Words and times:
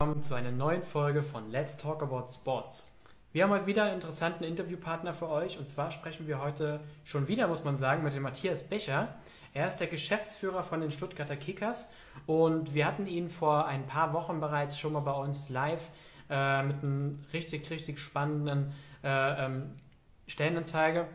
willkommen 0.00 0.22
zu 0.22 0.34
einer 0.34 0.52
neuen 0.52 0.84
Folge 0.84 1.24
von 1.24 1.50
Let's 1.50 1.76
Talk 1.76 2.04
About 2.04 2.28
Sports. 2.32 2.86
Wir 3.32 3.42
haben 3.42 3.50
heute 3.50 3.66
wieder 3.66 3.82
einen 3.82 3.94
interessanten 3.94 4.44
Interviewpartner 4.44 5.12
für 5.12 5.28
euch 5.28 5.58
und 5.58 5.68
zwar 5.68 5.90
sprechen 5.90 6.28
wir 6.28 6.40
heute 6.40 6.78
schon 7.02 7.26
wieder, 7.26 7.48
muss 7.48 7.64
man 7.64 7.76
sagen, 7.76 8.04
mit 8.04 8.14
dem 8.14 8.22
Matthias 8.22 8.62
Becher. 8.62 9.16
Er 9.54 9.66
ist 9.66 9.78
der 9.78 9.88
Geschäftsführer 9.88 10.62
von 10.62 10.80
den 10.80 10.92
Stuttgarter 10.92 11.34
Kickers 11.34 11.92
und 12.26 12.74
wir 12.74 12.86
hatten 12.86 13.08
ihn 13.08 13.28
vor 13.28 13.66
ein 13.66 13.88
paar 13.88 14.12
Wochen 14.12 14.38
bereits 14.38 14.78
schon 14.78 14.92
mal 14.92 15.00
bei 15.00 15.10
uns 15.10 15.48
live 15.48 15.82
äh, 16.30 16.62
mit 16.62 16.76
einem 16.84 17.24
richtig, 17.32 17.68
richtig 17.68 17.98
spannenden 17.98 18.72
äh, 19.02 19.46
ähm, 19.46 19.80
Stellenanzeige. 20.28 21.08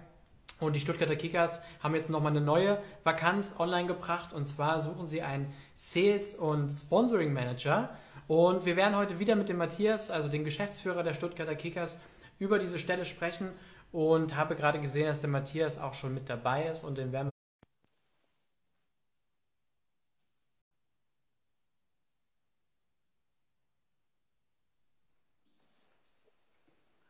Und 0.60 0.76
die 0.76 0.82
Stuttgarter 0.82 1.16
Kickers 1.16 1.62
haben 1.82 1.96
jetzt 1.96 2.10
nochmal 2.10 2.34
eine 2.34 2.42
neue 2.42 2.80
Vakanz 3.06 3.56
online 3.58 3.88
gebracht 3.88 4.34
und 4.34 4.46
zwar 4.46 4.82
suchen 4.82 5.06
sie 5.06 5.22
einen 5.22 5.54
Sales- 5.74 6.36
und 6.36 6.70
Sponsoring 6.70 7.32
Manager. 7.32 7.90
Und 8.28 8.66
wir 8.66 8.76
werden 8.76 8.96
heute 8.96 9.20
wieder 9.20 9.36
mit 9.36 9.50
dem 9.50 9.58
Matthias, 9.58 10.10
also 10.10 10.30
dem 10.30 10.44
Geschäftsführer 10.44 11.04
der 11.04 11.13
Stuttgarter 11.13 11.55
Kickers, 11.55 12.02
über 12.40 12.59
diese 12.59 12.80
Stelle 12.80 13.05
sprechen 13.05 13.52
und 13.91 14.36
habe 14.36 14.55
gerade 14.55 14.80
gesehen, 14.80 15.08
dass 15.08 15.22
der 15.22 15.30
Matthias 15.30 15.77
auch 15.77 15.94
schon 15.94 16.13
mit 16.13 16.30
dabei 16.30 16.68
ist 16.68 16.84
und 16.84 16.98
den 16.98 17.12
werden 17.12 17.27
wir 17.27 17.34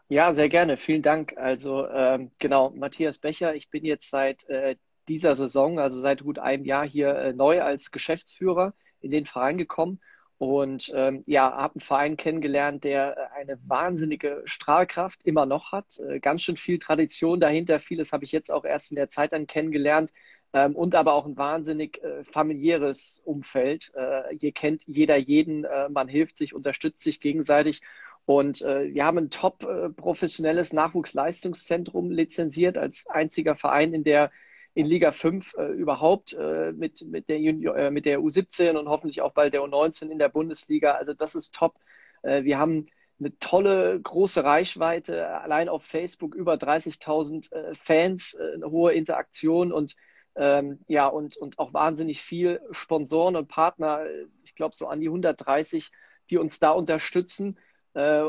Ja, 0.09 0.31
sehr 0.31 0.47
gerne. 0.49 0.77
Vielen 0.77 1.01
Dank. 1.01 1.35
Also 1.37 1.87
ähm, 1.89 2.31
genau, 2.39 2.69
Matthias 2.71 3.17
Becher, 3.19 3.55
ich 3.55 3.69
bin 3.69 3.83
jetzt 3.83 4.09
seit 4.09 4.47
äh, 4.49 4.77
dieser 5.09 5.35
Saison, 5.35 5.79
also 5.79 5.99
seit 5.99 6.23
gut 6.23 6.39
einem 6.39 6.63
Jahr 6.65 6.87
hier 6.87 7.13
äh, 7.15 7.33
neu 7.33 7.61
als 7.61 7.91
Geschäftsführer 7.91 8.73
in 9.01 9.11
den 9.11 9.25
Verein 9.25 9.57
gekommen 9.57 9.99
und 10.37 10.91
ähm, 10.95 11.23
ja, 11.25 11.51
habe 11.51 11.75
einen 11.75 11.81
Verein 11.81 12.17
kennengelernt, 12.17 12.83
der 12.85 13.17
äh, 13.17 13.39
eine 13.41 13.59
wahnsinnige 13.67 14.43
Strahlkraft 14.45 15.23
immer 15.25 15.45
noch 15.45 15.71
hat, 15.73 15.99
äh, 15.99 16.19
ganz 16.21 16.41
schön 16.43 16.55
viel 16.57 16.79
Tradition 16.79 17.39
dahinter. 17.41 17.79
Vieles 17.79 18.13
habe 18.13 18.23
ich 18.23 18.31
jetzt 18.31 18.51
auch 18.51 18.63
erst 18.63 18.91
in 18.91 18.95
der 18.95 19.09
Zeit 19.09 19.33
dann 19.33 19.45
kennengelernt 19.47 20.13
ähm, 20.53 20.75
und 20.75 20.95
aber 20.95 21.13
auch 21.13 21.25
ein 21.25 21.37
wahnsinnig 21.37 22.01
äh, 22.03 22.23
familiäres 22.23 23.21
Umfeld. 23.25 23.91
Äh, 23.95 24.35
hier 24.39 24.51
kennt 24.53 24.83
jeder 24.87 25.17
jeden, 25.17 25.65
äh, 25.65 25.89
man 25.89 26.07
hilft 26.07 26.37
sich, 26.37 26.53
unterstützt 26.53 27.03
sich 27.03 27.19
gegenseitig 27.19 27.81
und 28.27 28.61
äh, 28.61 28.93
wir 28.93 29.05
haben 29.05 29.17
ein 29.19 29.29
top 29.29 29.63
äh, 29.63 29.87
professionelles 29.89 30.73
Nachwuchsleistungszentrum 30.73 32.11
lizenziert 32.11 32.77
als 32.77 33.07
einziger 33.07 33.55
Verein 33.55 33.93
in 33.93 34.03
der 34.03 34.29
in 34.73 34.85
Liga 34.85 35.13
5 35.13 35.53
äh, 35.57 35.67
überhaupt 35.67 36.33
äh, 36.33 36.73
mit, 36.73 37.07
mit, 37.07 37.29
der 37.29 37.39
Junior, 37.39 37.77
äh, 37.77 37.89
mit 37.89 38.03
der 38.03 38.19
U17 38.19 38.75
und 38.75 38.89
hoffentlich 38.89 39.21
auch 39.21 39.31
bald 39.31 39.53
der 39.53 39.61
U19 39.61 40.09
in 40.09 40.19
der 40.19 40.27
Bundesliga. 40.27 40.91
Also 40.91 41.13
das 41.13 41.35
ist 41.35 41.55
top. 41.55 41.79
Äh, 42.21 42.43
wir 42.43 42.57
haben 42.59 42.87
eine 43.17 43.39
tolle, 43.39 43.97
große 44.01 44.43
Reichweite, 44.43 45.29
allein 45.29 45.69
auf 45.69 45.85
Facebook 45.85 46.35
über 46.35 46.55
30.000 46.55 47.53
äh, 47.53 47.75
Fans, 47.75 48.33
äh, 48.33 48.55
eine 48.55 48.69
hohe 48.69 48.91
Interaktion 48.91 49.71
und 49.71 49.95
ähm, 50.35 50.79
ja, 50.87 51.07
und, 51.07 51.37
und 51.37 51.59
auch 51.59 51.73
wahnsinnig 51.73 52.21
viel 52.21 52.59
Sponsoren 52.71 53.37
und 53.37 53.47
Partner, 53.47 54.01
ich 54.43 54.53
glaube 54.53 54.75
so 54.75 54.87
an 54.87 54.99
die 54.99 55.07
130, 55.07 55.91
die 56.29 56.37
uns 56.37 56.59
da 56.59 56.71
unterstützen 56.71 57.57
äh, 57.97 58.23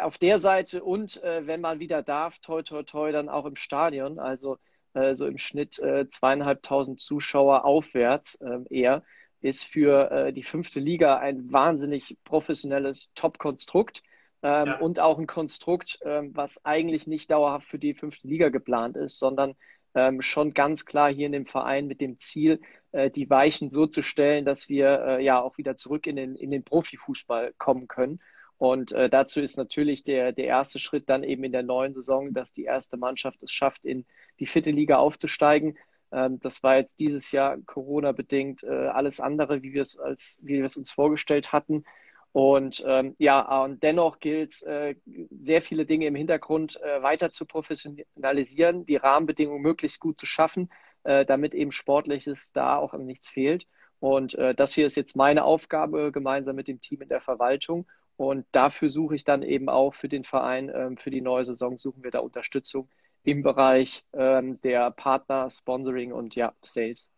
auf 0.00 0.18
der 0.18 0.38
Seite 0.38 0.84
und 0.84 1.22
äh, 1.22 1.46
wenn 1.46 1.60
man 1.60 1.80
wieder 1.80 2.02
darf, 2.02 2.38
toi 2.38 2.62
toi 2.62 2.82
toi, 2.82 3.12
dann 3.12 3.28
auch 3.28 3.46
im 3.46 3.56
Stadion, 3.56 4.18
also 4.18 4.58
äh, 4.94 5.14
so 5.14 5.26
im 5.26 5.38
Schnitt 5.38 5.78
äh, 5.78 6.08
zweieinhalbtausend 6.08 7.00
Zuschauer 7.00 7.64
aufwärts 7.64 8.38
ähm, 8.40 8.66
eher, 8.70 9.02
ist 9.40 9.64
für 9.64 10.10
äh, 10.10 10.32
die 10.32 10.42
fünfte 10.42 10.80
Liga 10.80 11.18
ein 11.18 11.52
wahnsinnig 11.52 12.16
professionelles 12.24 13.12
Top-Konstrukt. 13.14 14.02
Ähm, 14.44 14.66
ja. 14.66 14.78
Und 14.78 14.98
auch 14.98 15.18
ein 15.18 15.28
Konstrukt, 15.28 16.00
ähm, 16.02 16.32
was 16.34 16.64
eigentlich 16.64 17.06
nicht 17.06 17.30
dauerhaft 17.30 17.66
für 17.66 17.78
die 17.78 17.94
fünfte 17.94 18.26
Liga 18.26 18.48
geplant 18.48 18.96
ist, 18.96 19.18
sondern 19.20 19.54
ähm, 19.94 20.20
schon 20.20 20.52
ganz 20.52 20.84
klar 20.84 21.12
hier 21.12 21.26
in 21.26 21.32
dem 21.32 21.46
Verein 21.46 21.86
mit 21.86 22.00
dem 22.00 22.18
Ziel, 22.18 22.60
äh, 22.90 23.10
die 23.10 23.30
Weichen 23.30 23.70
so 23.70 23.86
zu 23.86 24.02
stellen, 24.02 24.44
dass 24.44 24.68
wir 24.68 25.00
äh, 25.06 25.24
ja 25.24 25.40
auch 25.40 25.58
wieder 25.58 25.76
zurück 25.76 26.06
in 26.06 26.16
den, 26.16 26.34
in 26.34 26.50
den 26.50 26.64
Profifußball 26.64 27.54
kommen 27.56 27.86
können. 27.86 28.20
Und 28.62 28.92
äh, 28.92 29.10
dazu 29.10 29.40
ist 29.40 29.56
natürlich 29.56 30.04
der, 30.04 30.30
der 30.30 30.44
erste 30.44 30.78
Schritt 30.78 31.08
dann 31.08 31.24
eben 31.24 31.42
in 31.42 31.50
der 31.50 31.64
neuen 31.64 31.94
Saison, 31.94 32.32
dass 32.32 32.52
die 32.52 32.62
erste 32.62 32.96
Mannschaft 32.96 33.42
es 33.42 33.50
schafft, 33.50 33.84
in 33.84 34.06
die 34.38 34.46
vierte 34.46 34.70
Liga 34.70 34.98
aufzusteigen. 34.98 35.76
Ähm, 36.12 36.38
das 36.38 36.62
war 36.62 36.76
jetzt 36.76 37.00
dieses 37.00 37.32
Jahr 37.32 37.58
Corona-bedingt 37.66 38.62
äh, 38.62 38.68
alles 38.68 39.18
andere, 39.18 39.64
wie 39.64 39.72
wir 39.72 39.82
es 39.82 39.98
als, 39.98 40.38
wie 40.44 40.58
wir 40.58 40.64
es 40.64 40.76
uns 40.76 40.92
vorgestellt 40.92 41.52
hatten. 41.52 41.82
Und 42.30 42.84
ähm, 42.86 43.16
ja, 43.18 43.64
und 43.64 43.82
dennoch 43.82 44.20
gilt 44.20 44.52
es, 44.52 44.62
äh, 44.62 44.94
sehr 45.40 45.60
viele 45.60 45.84
Dinge 45.84 46.06
im 46.06 46.14
Hintergrund 46.14 46.80
äh, 46.82 47.02
weiter 47.02 47.32
zu 47.32 47.46
professionalisieren, 47.46 48.86
die 48.86 48.94
Rahmenbedingungen 48.94 49.60
möglichst 49.60 49.98
gut 49.98 50.20
zu 50.20 50.26
schaffen, 50.26 50.70
äh, 51.02 51.26
damit 51.26 51.52
eben 51.52 51.72
Sportliches 51.72 52.52
da 52.52 52.76
auch 52.76 52.94
an 52.94 53.06
nichts 53.06 53.26
fehlt. 53.26 53.66
Und 53.98 54.36
äh, 54.36 54.54
das 54.54 54.72
hier 54.72 54.86
ist 54.86 54.96
jetzt 54.96 55.16
meine 55.16 55.42
Aufgabe 55.42 56.12
gemeinsam 56.12 56.54
mit 56.54 56.68
dem 56.68 56.80
Team 56.80 57.02
in 57.02 57.08
der 57.08 57.20
Verwaltung. 57.20 57.86
Und 58.22 58.46
dafür 58.52 58.88
suche 58.88 59.16
ich 59.16 59.24
dann 59.24 59.42
eben 59.42 59.68
auch 59.68 59.94
für 59.94 60.08
den 60.08 60.22
Verein, 60.22 60.70
ähm, 60.72 60.96
für 60.96 61.10
die 61.10 61.20
neue 61.20 61.44
Saison 61.44 61.76
suchen 61.76 62.04
wir 62.04 62.12
da 62.12 62.20
Unterstützung 62.20 62.88
im 63.24 63.42
Bereich 63.42 64.06
ähm, 64.12 64.60
der 64.60 64.92
Partner, 64.92 65.50
Sponsoring 65.50 66.12
und 66.12 66.36
ja, 66.36 66.54
Sales. 66.62 67.08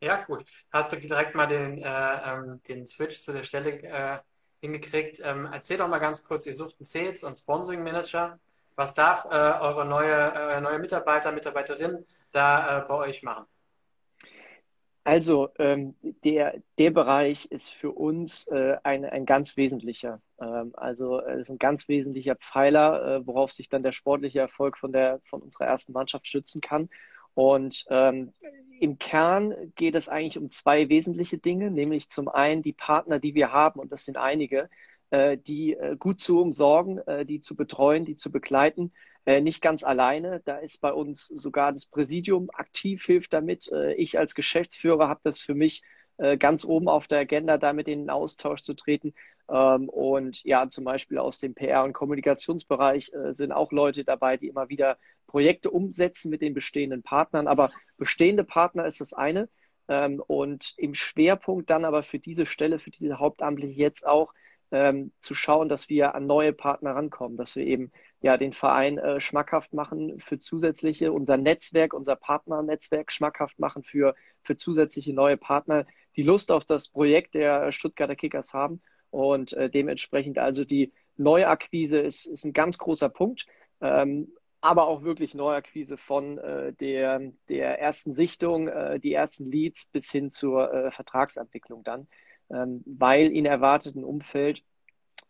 Ja, 0.00 0.24
gut. 0.24 0.46
Hast 0.72 0.90
du 0.90 0.96
direkt 0.96 1.34
mal 1.34 1.46
den, 1.46 1.82
äh, 1.82 2.32
ähm, 2.32 2.62
den 2.66 2.86
Switch 2.86 3.20
zu 3.20 3.34
der 3.34 3.42
Stelle 3.42 3.72
äh, 3.82 4.18
hingekriegt? 4.62 5.20
Ähm, 5.22 5.50
erzähl 5.52 5.76
doch 5.76 5.88
mal 5.88 5.98
ganz 5.98 6.24
kurz, 6.24 6.46
ihr 6.46 6.54
sucht 6.54 6.76
einen 6.80 6.86
Sales- 6.86 7.22
und 7.22 7.36
Sponsoring-Manager. 7.36 8.38
Was 8.74 8.94
darf 8.94 9.26
äh, 9.26 9.28
eure 9.28 9.84
neue, 9.84 10.14
äh, 10.14 10.62
neue 10.62 10.78
Mitarbeiter, 10.78 11.30
Mitarbeiterin 11.30 12.06
da 12.32 12.78
äh, 12.78 12.88
bei 12.88 12.94
euch 12.94 13.22
machen? 13.22 13.44
Also 15.06 15.50
ähm, 15.60 15.94
der, 16.24 16.60
der 16.78 16.90
Bereich 16.90 17.46
ist 17.46 17.70
für 17.70 17.92
uns 17.92 18.48
äh, 18.48 18.76
ein, 18.82 19.04
ein 19.04 19.24
ganz 19.24 19.56
wesentlicher. 19.56 20.20
Ähm, 20.40 20.72
also 20.74 21.20
es 21.20 21.42
ist 21.42 21.50
ein 21.50 21.58
ganz 21.60 21.86
wesentlicher 21.86 22.34
Pfeiler, 22.34 23.18
äh, 23.18 23.26
worauf 23.26 23.52
sich 23.52 23.68
dann 23.68 23.84
der 23.84 23.92
sportliche 23.92 24.40
Erfolg 24.40 24.76
von, 24.76 24.90
der, 24.90 25.20
von 25.22 25.42
unserer 25.42 25.66
ersten 25.66 25.92
Mannschaft 25.92 26.26
stützen 26.26 26.60
kann. 26.60 26.88
Und 27.34 27.84
ähm, 27.88 28.32
im 28.80 28.98
Kern 28.98 29.54
geht 29.76 29.94
es 29.94 30.08
eigentlich 30.08 30.38
um 30.38 30.50
zwei 30.50 30.88
wesentliche 30.88 31.38
Dinge, 31.38 31.70
nämlich 31.70 32.08
zum 32.08 32.26
einen 32.28 32.64
die 32.64 32.72
Partner, 32.72 33.20
die 33.20 33.36
wir 33.36 33.52
haben, 33.52 33.78
und 33.78 33.92
das 33.92 34.06
sind 34.06 34.16
einige, 34.16 34.68
äh, 35.10 35.38
die 35.38 35.74
äh, 35.74 35.96
gut 35.96 36.20
zu 36.20 36.40
umsorgen, 36.40 36.98
äh, 37.06 37.24
die 37.24 37.38
zu 37.38 37.54
betreuen, 37.54 38.04
die 38.06 38.16
zu 38.16 38.32
begleiten 38.32 38.90
äh, 39.26 39.40
nicht 39.40 39.60
ganz 39.60 39.82
alleine. 39.84 40.40
Da 40.44 40.56
ist 40.56 40.80
bei 40.80 40.92
uns 40.92 41.26
sogar 41.26 41.72
das 41.72 41.86
Präsidium 41.86 42.48
aktiv, 42.52 43.04
hilft 43.04 43.32
damit. 43.32 43.70
Äh, 43.70 43.94
ich 43.94 44.18
als 44.18 44.34
Geschäftsführer 44.34 45.08
habe 45.08 45.20
das 45.22 45.42
für 45.42 45.54
mich 45.54 45.82
äh, 46.18 46.38
ganz 46.38 46.64
oben 46.64 46.88
auf 46.88 47.08
der 47.08 47.18
Agenda, 47.18 47.58
da 47.58 47.72
mit 47.72 47.88
in 47.88 48.00
den 48.00 48.10
Austausch 48.10 48.62
zu 48.62 48.74
treten. 48.74 49.14
Ähm, 49.48 49.88
und 49.88 50.42
ja, 50.44 50.68
zum 50.68 50.84
Beispiel 50.84 51.18
aus 51.18 51.38
dem 51.40 51.54
PR- 51.54 51.84
und 51.84 51.92
Kommunikationsbereich 51.92 53.12
äh, 53.12 53.32
sind 53.32 53.52
auch 53.52 53.72
Leute 53.72 54.04
dabei, 54.04 54.36
die 54.36 54.48
immer 54.48 54.68
wieder 54.68 54.96
Projekte 55.26 55.70
umsetzen 55.70 56.30
mit 56.30 56.40
den 56.40 56.54
bestehenden 56.54 57.02
Partnern. 57.02 57.48
Aber 57.48 57.70
bestehende 57.98 58.44
Partner 58.44 58.86
ist 58.86 59.00
das 59.00 59.12
eine. 59.12 59.48
Ähm, 59.88 60.22
und 60.26 60.74
im 60.76 60.94
Schwerpunkt 60.94 61.70
dann 61.70 61.84
aber 61.84 62.02
für 62.02 62.18
diese 62.18 62.46
Stelle, 62.46 62.78
für 62.78 62.90
diese 62.90 63.18
Hauptamtliche 63.18 63.78
jetzt 63.80 64.06
auch 64.06 64.32
ähm, 64.70 65.12
zu 65.20 65.34
schauen, 65.34 65.68
dass 65.68 65.88
wir 65.88 66.14
an 66.14 66.26
neue 66.26 66.52
Partner 66.52 66.94
rankommen, 66.94 67.36
dass 67.36 67.56
wir 67.56 67.64
eben 67.64 67.92
ja 68.20 68.36
den 68.36 68.52
Verein 68.52 68.98
äh, 68.98 69.20
schmackhaft 69.20 69.72
machen 69.72 70.18
für 70.18 70.38
zusätzliche, 70.38 71.12
unser 71.12 71.36
Netzwerk, 71.36 71.94
unser 71.94 72.16
Partnernetzwerk 72.16 73.12
schmackhaft 73.12 73.58
machen 73.58 73.82
für, 73.84 74.14
für 74.42 74.56
zusätzliche 74.56 75.12
neue 75.12 75.36
Partner, 75.36 75.86
die 76.16 76.22
Lust 76.22 76.50
auf 76.50 76.64
das 76.64 76.88
Projekt 76.88 77.34
der 77.34 77.72
Stuttgarter 77.72 78.16
Kickers 78.16 78.52
haben. 78.52 78.82
Und 79.10 79.52
äh, 79.52 79.70
dementsprechend 79.70 80.38
also 80.38 80.64
die 80.64 80.92
Neuakquise 81.16 81.98
ist, 81.98 82.26
ist 82.26 82.44
ein 82.44 82.52
ganz 82.52 82.78
großer 82.78 83.08
Punkt. 83.08 83.46
Ähm, 83.80 84.32
aber 84.60 84.88
auch 84.88 85.02
wirklich 85.02 85.34
Neuakquise 85.34 85.96
von 85.96 86.38
äh, 86.38 86.72
der, 86.72 87.20
der 87.48 87.78
ersten 87.78 88.14
Sichtung, 88.14 88.68
äh, 88.68 88.98
die 88.98 89.12
ersten 89.12 89.50
Leads 89.50 89.86
bis 89.86 90.10
hin 90.10 90.30
zur 90.30 90.72
äh, 90.72 90.90
Vertragsentwicklung 90.90 91.84
dann, 91.84 92.08
ähm, 92.50 92.82
weil 92.86 93.32
ihn 93.32 93.46
erwartet 93.46 93.96
ein 93.96 94.04
Umfeld, 94.04 94.62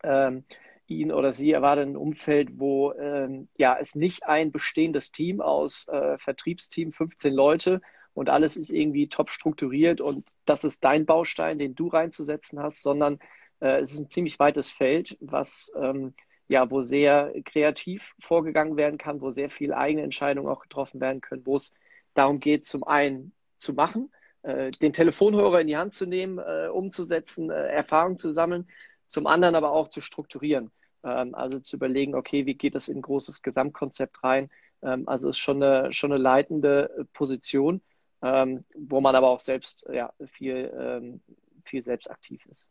ähm, 0.02 0.44
ihn 0.86 1.12
oder 1.12 1.32
sie 1.32 1.50
erwartet 1.52 1.88
ein 1.88 1.96
Umfeld, 1.96 2.58
wo 2.58 2.92
ähm, 2.92 3.48
ja 3.58 3.76
es 3.80 3.94
nicht 3.94 4.24
ein 4.24 4.52
bestehendes 4.52 5.12
Team 5.12 5.40
aus 5.40 5.88
äh, 5.88 6.18
Vertriebsteam, 6.18 6.92
15 6.92 7.34
Leute 7.34 7.80
und 8.14 8.30
alles 8.30 8.56
ist 8.56 8.70
irgendwie 8.70 9.08
top 9.08 9.30
strukturiert 9.30 10.00
und 10.00 10.32
das 10.44 10.64
ist 10.64 10.84
dein 10.84 11.06
Baustein, 11.06 11.58
den 11.58 11.74
du 11.74 11.88
reinzusetzen 11.88 12.60
hast, 12.60 12.82
sondern 12.82 13.18
äh, 13.60 13.80
es 13.80 13.92
ist 13.92 13.98
ein 13.98 14.10
ziemlich 14.10 14.38
weites 14.38 14.70
Feld, 14.70 15.16
was 15.20 15.72
ähm, 15.76 16.14
ja, 16.48 16.70
wo 16.70 16.80
sehr 16.80 17.32
kreativ 17.44 18.14
vorgegangen 18.20 18.76
werden 18.76 18.98
kann, 18.98 19.20
wo 19.20 19.30
sehr 19.30 19.50
viel 19.50 19.72
eigene 19.72 20.02
Entscheidungen 20.02 20.48
auch 20.48 20.60
getroffen 20.60 21.00
werden 21.00 21.20
können, 21.20 21.44
wo 21.44 21.56
es 21.56 21.72
darum 22.14 22.40
geht, 22.40 22.64
zum 22.64 22.84
einen 22.84 23.32
zu 23.58 23.72
machen, 23.72 24.12
den 24.46 24.92
Telefonhörer 24.92 25.60
in 25.60 25.66
die 25.66 25.76
Hand 25.76 25.94
zu 25.94 26.06
nehmen, 26.06 26.38
äh, 26.38 26.68
umzusetzen, 26.68 27.50
äh, 27.50 27.68
Erfahrung 27.68 28.18
zu 28.18 28.32
sammeln, 28.32 28.68
zum 29.06 29.26
anderen 29.26 29.54
aber 29.54 29.72
auch 29.72 29.88
zu 29.88 30.00
strukturieren. 30.00 30.70
Ähm, 31.02 31.34
also 31.34 31.58
zu 31.58 31.76
überlegen, 31.76 32.14
okay, 32.14 32.46
wie 32.46 32.54
geht 32.54 32.74
das 32.74 32.88
in 32.88 32.98
ein 32.98 33.02
großes 33.02 33.42
Gesamtkonzept 33.42 34.22
rein? 34.22 34.50
Ähm, 34.82 35.08
also 35.08 35.30
ist 35.30 35.38
schon 35.38 35.62
eine, 35.62 35.92
schon 35.92 36.12
eine 36.12 36.22
leitende 36.22 37.06
Position, 37.12 37.82
ähm, 38.22 38.64
wo 38.74 39.00
man 39.00 39.16
aber 39.16 39.28
auch 39.28 39.40
selbst 39.40 39.86
ja, 39.92 40.12
viel, 40.26 41.20
viel 41.64 41.84
selbst 41.84 42.10
aktiv 42.10 42.44
ist. 42.46 42.68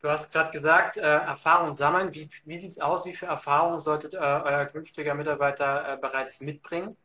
Du 0.00 0.08
hast 0.08 0.32
gerade 0.32 0.50
gesagt, 0.50 0.96
äh, 0.96 1.02
Erfahrung 1.02 1.74
sammeln. 1.74 2.14
Wie, 2.14 2.28
wie 2.46 2.58
sieht 2.58 2.70
es 2.70 2.80
aus? 2.80 3.04
Wie 3.04 3.12
viel 3.12 3.28
Erfahrung 3.28 3.80
sollte 3.80 4.16
äh, 4.16 4.18
euer 4.18 4.64
künftiger 4.64 5.14
Mitarbeiter 5.14 5.92
äh, 5.92 5.96
bereits 5.98 6.40
mitbringen? 6.40 6.96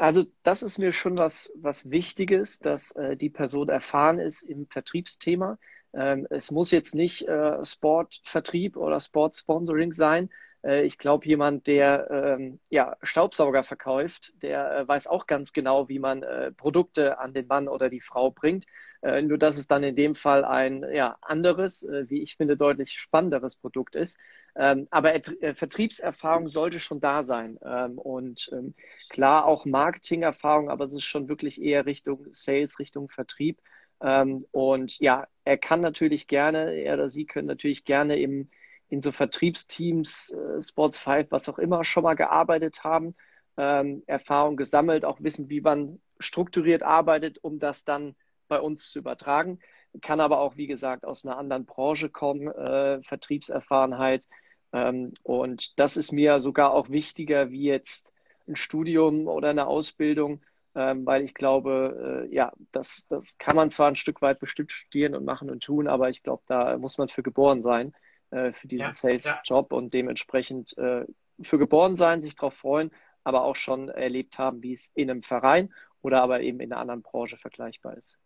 Also 0.00 0.24
das 0.44 0.62
ist 0.62 0.78
mir 0.78 0.92
schon 0.94 1.18
was, 1.18 1.52
was 1.56 1.90
Wichtiges, 1.90 2.58
dass 2.58 2.92
äh, 2.92 3.16
die 3.16 3.28
Person 3.28 3.68
erfahren 3.68 4.18
ist 4.18 4.42
im 4.42 4.66
Vertriebsthema. 4.66 5.58
Ähm, 5.92 6.26
es 6.30 6.50
muss 6.50 6.70
jetzt 6.70 6.94
nicht 6.94 7.28
äh, 7.28 7.62
Sportvertrieb 7.64 8.76
oder 8.78 8.98
Sportsponsoring 9.00 9.92
sein. 9.92 10.30
Äh, 10.64 10.84
ich 10.86 10.96
glaube, 10.96 11.26
jemand, 11.26 11.66
der 11.66 12.10
ähm, 12.10 12.60
ja, 12.70 12.96
Staubsauger 13.02 13.62
verkauft, 13.62 14.32
der 14.40 14.74
äh, 14.78 14.88
weiß 14.88 15.06
auch 15.06 15.26
ganz 15.26 15.52
genau, 15.52 15.90
wie 15.90 15.98
man 15.98 16.22
äh, 16.22 16.50
Produkte 16.52 17.18
an 17.18 17.34
den 17.34 17.46
Mann 17.46 17.68
oder 17.68 17.90
die 17.90 18.00
Frau 18.00 18.30
bringt. 18.30 18.64
Äh, 19.02 19.22
nur 19.22 19.38
dass 19.38 19.56
es 19.56 19.66
dann 19.66 19.82
in 19.82 19.96
dem 19.96 20.14
Fall 20.14 20.44
ein 20.44 20.84
ja, 20.92 21.16
anderes, 21.22 21.82
äh, 21.82 22.08
wie 22.10 22.22
ich 22.22 22.36
finde, 22.36 22.56
deutlich 22.56 22.92
spannenderes 22.92 23.56
Produkt 23.56 23.94
ist. 23.96 24.18
Ähm, 24.56 24.88
aber 24.90 25.14
äh, 25.14 25.54
Vertriebserfahrung 25.54 26.48
sollte 26.48 26.80
schon 26.80 27.00
da 27.00 27.24
sein. 27.24 27.58
Ähm, 27.64 27.98
und 27.98 28.50
ähm, 28.52 28.74
klar 29.08 29.46
auch 29.46 29.64
Marketingerfahrung, 29.64 30.70
aber 30.70 30.84
es 30.86 30.92
ist 30.92 31.04
schon 31.04 31.28
wirklich 31.28 31.60
eher 31.60 31.86
Richtung 31.86 32.26
Sales, 32.32 32.78
Richtung 32.78 33.08
Vertrieb. 33.08 33.60
Ähm, 34.02 34.46
und 34.50 34.98
ja, 34.98 35.26
er 35.44 35.58
kann 35.58 35.80
natürlich 35.80 36.26
gerne, 36.26 36.74
er 36.74 36.94
oder 36.94 37.08
sie 37.08 37.26
können 37.26 37.46
natürlich 37.46 37.84
gerne 37.84 38.18
im, 38.18 38.50
in 38.88 39.00
so 39.00 39.12
Vertriebsteams, 39.12 40.30
äh, 40.32 40.62
Sports 40.62 40.98
5, 40.98 41.30
was 41.30 41.48
auch 41.48 41.58
immer, 41.58 41.84
schon 41.84 42.02
mal 42.02 42.14
gearbeitet 42.14 42.84
haben, 42.84 43.14
ähm, 43.56 44.02
Erfahrung 44.06 44.56
gesammelt, 44.56 45.04
auch 45.04 45.20
wissen, 45.20 45.48
wie 45.48 45.60
man 45.60 46.00
strukturiert 46.18 46.82
arbeitet, 46.82 47.38
um 47.42 47.58
das 47.58 47.84
dann 47.84 48.14
bei 48.50 48.60
uns 48.60 48.90
zu 48.90 48.98
übertragen. 48.98 49.58
Kann 50.02 50.20
aber 50.20 50.40
auch, 50.40 50.56
wie 50.56 50.66
gesagt, 50.66 51.06
aus 51.06 51.24
einer 51.24 51.38
anderen 51.38 51.64
Branche 51.64 52.10
kommen, 52.10 52.48
äh, 52.48 53.02
Vertriebserfahrenheit. 53.02 54.26
Ähm, 54.72 55.14
und 55.22 55.78
das 55.78 55.96
ist 55.96 56.12
mir 56.12 56.40
sogar 56.40 56.72
auch 56.74 56.90
wichtiger 56.90 57.50
wie 57.50 57.64
jetzt 57.64 58.12
ein 58.46 58.56
Studium 58.56 59.26
oder 59.26 59.50
eine 59.50 59.66
Ausbildung, 59.66 60.40
ähm, 60.74 61.06
weil 61.06 61.24
ich 61.24 61.34
glaube, 61.34 62.26
äh, 62.30 62.34
ja, 62.34 62.52
das, 62.72 63.06
das 63.08 63.38
kann 63.38 63.56
man 63.56 63.70
zwar 63.70 63.88
ein 63.88 63.96
Stück 63.96 64.22
weit 64.22 64.38
bestimmt 64.38 64.70
studieren 64.72 65.14
und 65.14 65.24
machen 65.24 65.50
und 65.50 65.64
tun, 65.64 65.88
aber 65.88 66.10
ich 66.10 66.22
glaube, 66.22 66.42
da 66.46 66.78
muss 66.78 66.98
man 66.98 67.08
für 67.08 67.22
geboren 67.22 67.62
sein, 67.62 67.92
äh, 68.30 68.52
für 68.52 68.68
diesen 68.68 68.86
ja, 68.86 68.92
Sales-Job 68.92 69.72
ja. 69.72 69.76
und 69.76 69.94
dementsprechend 69.94 70.76
äh, 70.78 71.06
für 71.42 71.58
geboren 71.58 71.96
sein, 71.96 72.22
sich 72.22 72.36
darauf 72.36 72.54
freuen, 72.54 72.90
aber 73.24 73.44
auch 73.44 73.56
schon 73.56 73.88
erlebt 73.88 74.38
haben, 74.38 74.62
wie 74.62 74.72
es 74.72 74.90
in 74.94 75.10
einem 75.10 75.22
Verein 75.22 75.72
oder 76.02 76.22
aber 76.22 76.40
eben 76.40 76.60
in 76.60 76.72
einer 76.72 76.80
anderen 76.80 77.02
Branche 77.02 77.36
vergleichbar 77.36 77.96
ist. 77.96 78.18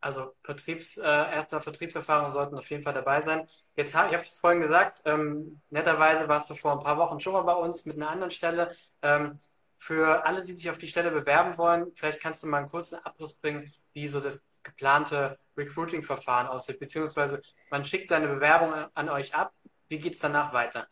Also 0.00 0.34
Vertriebs, 0.42 0.96
äh, 0.96 1.02
erster 1.02 1.60
Vertriebserfahrung 1.60 2.32
sollten 2.32 2.56
auf 2.56 2.70
jeden 2.70 2.82
Fall 2.82 2.94
dabei 2.94 3.20
sein. 3.20 3.46
Jetzt 3.76 3.94
hab, 3.94 4.08
ich 4.08 4.14
habe 4.14 4.22
es 4.22 4.30
vorhin 4.30 4.62
gesagt, 4.62 5.02
ähm, 5.04 5.60
netterweise 5.70 6.26
warst 6.28 6.48
du 6.48 6.54
vor 6.54 6.72
ein 6.72 6.80
paar 6.80 6.96
Wochen 6.96 7.20
schon 7.20 7.34
mal 7.34 7.42
bei 7.42 7.54
uns 7.54 7.84
mit 7.84 7.96
einer 7.96 8.10
anderen 8.10 8.30
Stelle. 8.30 8.74
Ähm, 9.02 9.38
für 9.78 10.24
alle, 10.26 10.44
die 10.44 10.54
sich 10.56 10.70
auf 10.70 10.78
die 10.78 10.86
Stelle 10.86 11.10
bewerben 11.10 11.56
wollen, 11.58 11.92
vielleicht 11.94 12.20
kannst 12.20 12.42
du 12.42 12.46
mal 12.46 12.58
einen 12.58 12.68
kurzen 12.68 12.96
Abriss 13.04 13.34
bringen, 13.34 13.72
wie 13.92 14.08
so 14.08 14.20
das 14.20 14.42
geplante 14.62 15.38
Recruiting-Verfahren 15.56 16.46
aussieht, 16.46 16.78
beziehungsweise 16.78 17.42
man 17.70 17.84
schickt 17.84 18.08
seine 18.08 18.28
Bewerbung 18.28 18.72
an 18.72 19.08
euch 19.08 19.34
ab. 19.34 19.54
Wie 19.88 19.98
geht 19.98 20.14
es 20.14 20.18
danach 20.18 20.52
weiter? 20.52 20.86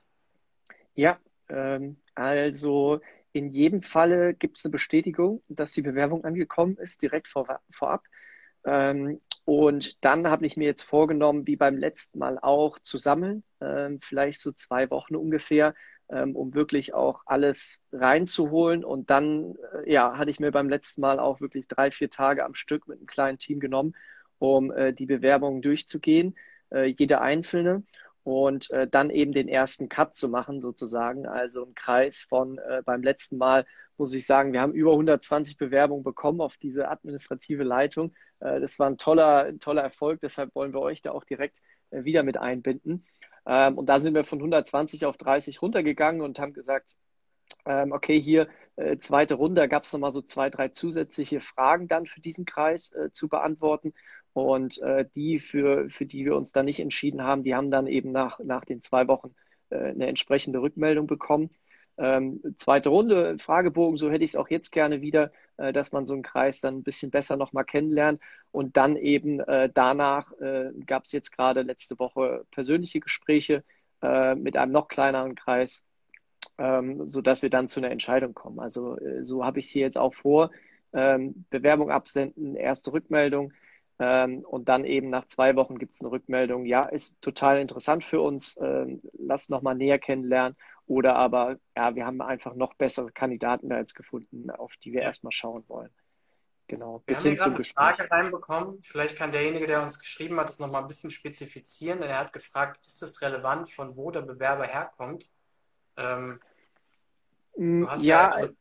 Ja, 0.95 1.19
ähm, 1.49 2.01
also 2.15 3.01
in 3.33 3.51
jedem 3.51 3.83
Falle 3.83 4.35
gibt 4.35 4.59
es 4.59 4.65
eine 4.65 4.73
Bestätigung, 4.73 5.43
dass 5.49 5.73
die 5.73 5.83
Bewerbung 5.83 6.25
angekommen 6.25 6.77
ist, 6.79 7.03
direkt 7.03 7.29
vor, 7.29 7.61
vorab. 7.71 8.05
Ähm, 8.69 9.21
und 9.47 10.05
dann 10.05 10.29
habe 10.29 10.45
ich 10.47 10.59
mir 10.59 10.67
jetzt 10.67 10.83
vorgenommen, 10.83 11.47
wie 11.47 11.57
beim 11.57 11.79
letzten 11.79 12.19
Mal 12.19 12.39
auch, 12.39 12.79
zu 12.79 12.99
sammeln, 12.99 13.43
ähm, 13.63 13.99
vielleicht 14.03 14.41
so 14.41 14.53
zwei 14.53 14.91
Wochen 14.91 15.17
ungefähr, 15.17 15.75
ähm, 16.11 16.37
um 16.37 16.53
wirklich 16.53 16.93
auch 16.93 17.23
alles 17.25 17.83
reinzuholen. 17.91 18.85
Und 18.85 19.09
dann, 19.09 19.55
äh, 19.87 19.91
ja, 19.91 20.19
hatte 20.19 20.31
ich 20.31 20.39
mir 20.39 20.53
beim 20.53 20.69
letzten 20.69 21.01
Mal 21.01 21.19
auch 21.19 21.41
wirklich 21.41 21.67
drei, 21.67 21.91
vier 21.91 22.11
Tage 22.11 22.45
am 22.45 22.55
Stück 22.55 22.87
mit 22.89 22.99
einem 22.99 23.07
kleinen 23.07 23.39
Team 23.39 23.59
genommen, 23.59 23.95
um 24.39 24.71
äh, 24.71 24.93
die 24.93 25.07
Bewerbungen 25.07 25.63
durchzugehen, 25.63 26.37
äh, 26.71 26.85
jede 26.85 27.23
einzelne. 27.23 27.85
Und 28.25 28.71
äh, 28.71 28.87
dann 28.87 29.09
eben 29.09 29.33
den 29.33 29.49
ersten 29.49 29.89
Cut 29.89 30.15
zu 30.15 30.29
machen, 30.29 30.61
sozusagen. 30.61 31.27
Also 31.27 31.65
ein 31.65 31.75
Kreis 31.75 32.27
von 32.29 32.59
äh, 32.59 32.83
beim 32.85 33.03
letzten 33.03 33.39
Mal, 33.39 33.65
muss 33.99 34.13
ich 34.13 34.27
sagen, 34.27 34.53
wir 34.53 34.61
haben 34.61 34.73
über 34.73 34.93
120 34.93 35.57
Bewerbungen 35.57 36.05
bekommen 36.05 36.41
auf 36.41 36.57
diese 36.57 36.89
administrative 36.89 37.65
Leitung. 37.65 38.13
Äh, 38.41 38.61
das 38.61 38.79
war 38.79 38.89
ein 38.89 38.97
toller, 38.97 39.45
ein 39.45 39.61
toller 39.61 39.83
Erfolg, 39.83 40.21
deshalb 40.21 40.55
wollen 40.55 40.73
wir 40.73 40.81
euch 40.81 41.03
da 41.03 41.13
auch 41.13 41.25
direkt 41.25 41.63
äh, 41.91 42.05
wieder 42.05 42.23
mit 42.23 42.37
einbinden. 42.37 43.05
Ähm, 43.47 43.77
und 43.79 43.87
da 43.87 44.01
sind 44.01 44.15
wir 44.15 44.25
von 44.25 44.39
120 44.39 45.05
auf 45.05 45.17
30 45.17 45.63
runtergegangen 45.63 46.21
und 46.21 46.39
haben 46.39 46.53
gesagt, 46.53 46.97
ähm, 47.67 47.93
okay, 47.93 48.21
hier 48.21 48.49
äh, 48.77 48.99
zweite 48.99 49.35
Runde, 49.35 49.63
da 49.63 49.67
gab 49.67 49.85
es 49.85 49.93
nochmal 49.93 50.13
so 50.13 50.23
zwei, 50.23 50.51
drei 50.51 50.69
zusätzliche 50.69 51.41
Fragen 51.41 51.89
dann 51.89 52.07
für 52.07 52.21
diesen 52.21 52.45
Kreis 52.45 52.95
zu 53.13 53.29
beantworten. 53.29 53.95
Und 54.35 54.81
die, 55.17 55.41
für, 55.41 55.91
für 55.91 56.07
die 56.07 56.25
wir 56.25 56.37
uns 56.37 56.53
dann 56.53 56.67
nicht 56.67 56.79
entschieden 56.79 57.25
haben, 57.25 57.43
die 57.43 57.57
haben 57.57 57.73
dann 57.73 57.89
eben 57.89 58.13
nach, 58.13 58.39
nach 58.39 58.65
den 58.65 58.81
zwei 58.81 59.09
Wochen 59.09 59.35
eine 59.71 60.07
entsprechende 60.07 60.63
Rückmeldung 60.63 61.09
bekommen 61.09 61.51
ähm, 61.99 62.41
zweite 62.57 62.89
Runde, 62.91 63.39
Fragebogen, 63.39 63.97
so 63.97 64.11
hätte 64.11 64.25
ich 64.25 64.31
es 64.31 64.37
auch 64.37 64.49
jetzt 64.49 64.71
gerne 64.71 65.01
wieder, 65.03 65.33
äh, 65.57 65.73
dass 65.73 65.93
man 65.93 66.07
so 66.07 66.15
einen 66.15 66.23
Kreis 66.23 66.61
dann 66.61 66.79
ein 66.79 66.83
bisschen 66.83 67.11
besser 67.11 67.37
nochmal 67.37 67.65
kennenlernt. 67.65 68.21
Und 68.53 68.77
dann 68.77 68.97
eben 68.97 69.41
äh, 69.41 69.69
danach 69.73 70.33
äh, 70.41 70.71
gab 70.87 71.05
es 71.05 71.13
jetzt 71.13 71.33
gerade 71.33 71.63
letzte 71.63 71.99
Woche 71.99 72.47
persönliche 72.51 73.01
Gespräche 73.01 73.65
äh, 74.03 74.35
mit 74.35 74.57
einem 74.57 74.73
noch 74.73 74.89
kleineren 74.89 75.35
Kreis, 75.35 75.85
ähm, 76.57 77.07
sodass 77.07 77.43
wir 77.43 77.51
dann 77.51 77.69
zu 77.69 77.81
einer 77.81 77.91
Entscheidung 77.91 78.33
kommen. 78.33 78.61
Also 78.61 78.97
äh, 78.99 79.25
so 79.25 79.45
habe 79.45 79.59
ich 79.59 79.67
es 79.67 79.73
hier 79.73 79.83
jetzt 79.83 79.99
auch 79.99 80.15
vor. 80.15 80.51
Ähm, 80.93 81.45
Bewerbung 81.51 81.91
absenden, 81.91 82.55
erste 82.55 82.93
Rückmeldung. 82.93 83.53
Ähm, 83.99 84.45
und 84.45 84.69
dann 84.69 84.85
eben 84.85 85.11
nach 85.11 85.27
zwei 85.27 85.57
Wochen 85.57 85.79
gibt 85.79 85.93
es 85.93 86.01
eine 86.01 86.13
Rückmeldung, 86.13 86.67
ja, 86.67 86.85
ist 86.85 87.21
total 87.21 87.59
interessant 87.59 88.05
für 88.05 88.21
uns, 88.21 88.57
ähm, 88.63 89.01
lass 89.19 89.49
nochmal 89.49 89.75
näher 89.75 89.99
kennenlernen. 89.99 90.57
Oder 90.89 91.15
aber, 91.15 91.59
ja, 91.77 91.95
wir 91.95 92.05
haben 92.05 92.21
einfach 92.21 92.55
noch 92.55 92.75
bessere 92.75 93.13
Kandidaten 93.13 93.69
da 93.69 93.79
jetzt 93.79 93.95
gefunden, 93.95 94.51
auf 94.51 94.77
die 94.79 94.93
wir 94.93 95.03
erstmal 95.03 95.33
schauen 95.33 95.65
wollen. 95.69 95.91
Genau, 96.67 97.03
bis 97.07 97.23
wir 97.25 97.31
hin 97.31 97.39
zum 97.39 97.55
Gespräch. 97.55 97.87
Eine 97.87 97.97
Frage 97.97 98.11
reinbekommen. 98.11 98.83
Vielleicht 98.83 99.17
kann 99.17 99.31
derjenige, 99.31 99.67
der 99.67 99.83
uns 99.83 99.99
geschrieben 99.99 100.39
hat, 100.41 100.49
das 100.49 100.59
nochmal 100.59 100.83
ein 100.83 100.89
bisschen 100.89 101.11
spezifizieren, 101.11 102.01
denn 102.01 102.11
er 102.11 102.19
hat 102.19 102.33
gefragt, 102.33 102.81
ist 102.87 103.03
es 103.03 103.23
relevant, 103.23 103.71
von 103.71 103.97
wo 103.97 104.11
der 104.11 104.23
Bewerber 104.23 104.67
herkommt? 104.67 105.29
Ähm, 105.97 106.41
Mm, 107.59 107.85
ja, 107.85 107.97
ja 107.99 108.31
also, 108.31 108.55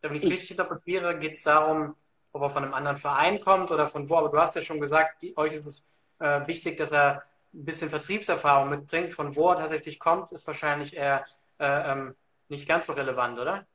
wenn 0.00 0.14
ich 0.14 0.24
es 0.24 0.30
richtig 0.30 0.50
interpretiere, 0.50 1.18
geht 1.18 1.34
es 1.34 1.42
darum, 1.42 1.94
ob 2.32 2.42
er 2.42 2.50
von 2.50 2.64
einem 2.64 2.74
anderen 2.74 2.96
Verein 2.96 3.40
kommt 3.40 3.70
oder 3.70 3.86
von 3.86 4.08
wo. 4.08 4.16
Aber 4.16 4.30
du 4.30 4.38
hast 4.38 4.56
ja 4.56 4.62
schon 4.62 4.80
gesagt, 4.80 5.22
die, 5.22 5.36
euch 5.36 5.52
ist 5.52 5.66
es 5.66 5.84
äh, 6.18 6.46
wichtig, 6.46 6.78
dass 6.78 6.92
er 6.92 7.22
ein 7.52 7.64
bisschen 7.66 7.90
Vertriebserfahrung 7.90 8.70
mitbringt. 8.70 9.10
Von 9.10 9.36
wo 9.36 9.50
er 9.50 9.56
tatsächlich 9.56 9.98
kommt, 9.98 10.32
ist 10.32 10.46
wahrscheinlich 10.46 10.96
eher 10.96 11.26
äh, 11.58 11.92
ähm, 11.92 12.14
nicht 12.48 12.68
ganz 12.68 12.86
so 12.86 12.92
relevant, 12.92 13.38
oder? 13.38 13.66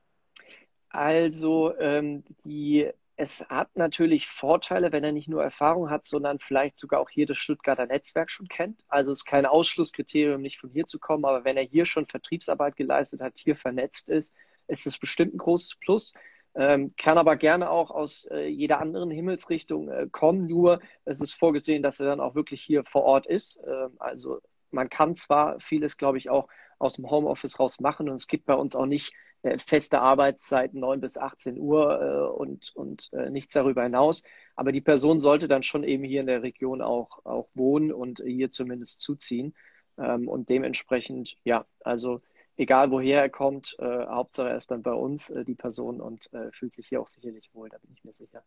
Also 0.89 1.77
ähm, 1.77 2.23
die, 2.45 2.89
es 3.15 3.47
hat 3.49 3.75
natürlich 3.75 4.27
Vorteile, 4.27 4.91
wenn 4.91 5.03
er 5.03 5.11
nicht 5.11 5.27
nur 5.27 5.43
Erfahrung 5.43 5.89
hat, 5.89 6.05
sondern 6.05 6.39
vielleicht 6.39 6.77
sogar 6.77 6.99
auch 6.99 7.09
hier 7.09 7.25
das 7.25 7.37
Stuttgarter 7.37 7.87
Netzwerk 7.87 8.31
schon 8.31 8.47
kennt. 8.47 8.83
Also 8.87 9.11
es 9.11 9.19
ist 9.19 9.25
kein 9.25 9.45
Ausschlusskriterium, 9.45 10.41
nicht 10.41 10.59
von 10.59 10.69
hier 10.69 10.85
zu 10.85 10.99
kommen, 10.99 11.25
aber 11.25 11.43
wenn 11.43 11.57
er 11.57 11.63
hier 11.63 11.85
schon 11.85 12.05
Vertriebsarbeit 12.05 12.75
geleistet 12.75 13.21
hat, 13.21 13.37
hier 13.37 13.55
vernetzt 13.55 14.09
ist, 14.09 14.33
ist 14.67 14.87
es 14.87 14.97
bestimmt 14.97 15.33
ein 15.33 15.39
großes 15.39 15.75
Plus. 15.75 16.13
Ähm, 16.55 16.93
kann 16.97 17.19
aber 17.19 17.35
gerne 17.35 17.69
auch 17.69 17.91
aus 17.91 18.25
äh, 18.31 18.47
jeder 18.47 18.79
anderen 18.79 19.11
Himmelsrichtung 19.11 19.89
äh, 19.89 20.07
kommen, 20.11 20.47
nur 20.47 20.79
es 21.05 21.21
ist 21.21 21.33
vorgesehen, 21.33 21.83
dass 21.83 21.99
er 21.99 22.07
dann 22.07 22.19
auch 22.19 22.33
wirklich 22.33 22.63
hier 22.63 22.83
vor 22.83 23.03
Ort 23.03 23.27
ist. 23.27 23.59
Ähm, 23.67 23.91
also 23.99 24.41
man 24.71 24.89
kann 24.89 25.15
zwar 25.15 25.59
vieles, 25.59 25.97
glaube 25.97 26.17
ich, 26.17 26.29
auch 26.29 26.47
aus 26.79 26.95
dem 26.95 27.09
Homeoffice 27.09 27.59
raus 27.59 27.79
machen 27.79 28.09
und 28.09 28.15
es 28.15 28.27
gibt 28.27 28.45
bei 28.45 28.53
uns 28.53 28.75
auch 28.75 28.85
nicht 28.85 29.13
äh, 29.43 29.57
feste 29.57 30.01
Arbeitszeiten 30.01 30.79
9 30.79 30.99
bis 30.99 31.17
18 31.17 31.59
Uhr 31.59 32.01
äh, 32.01 32.37
und, 32.37 32.71
und 32.75 33.09
äh, 33.13 33.29
nichts 33.29 33.53
darüber 33.53 33.83
hinaus. 33.83 34.23
Aber 34.55 34.71
die 34.71 34.81
Person 34.81 35.19
sollte 35.19 35.47
dann 35.47 35.63
schon 35.63 35.83
eben 35.83 36.03
hier 36.03 36.21
in 36.21 36.27
der 36.27 36.43
Region 36.43 36.81
auch, 36.81 37.23
auch 37.25 37.47
wohnen 37.53 37.91
und 37.91 38.21
hier 38.25 38.49
zumindest 38.49 39.01
zuziehen. 39.01 39.55
Ähm, 39.97 40.27
und 40.27 40.49
dementsprechend, 40.49 41.37
ja, 41.43 41.65
also 41.81 42.19
egal 42.57 42.89
woher 42.89 43.21
er 43.21 43.29
kommt, 43.29 43.77
Hauptsache 43.79 44.49
er 44.49 44.57
ist 44.57 44.71
dann 44.71 44.81
bei 44.81 44.93
uns, 44.93 45.31
die 45.45 45.53
Person, 45.53 46.01
und 46.01 46.27
fühlt 46.53 46.73
sich 46.73 46.87
hier 46.87 46.99
auch 46.99 47.07
sicherlich 47.07 47.51
wohl, 47.53 47.69
da 47.69 47.77
bin 47.77 47.91
ich 47.93 48.03
mir 48.03 48.13
sicher. 48.13 48.43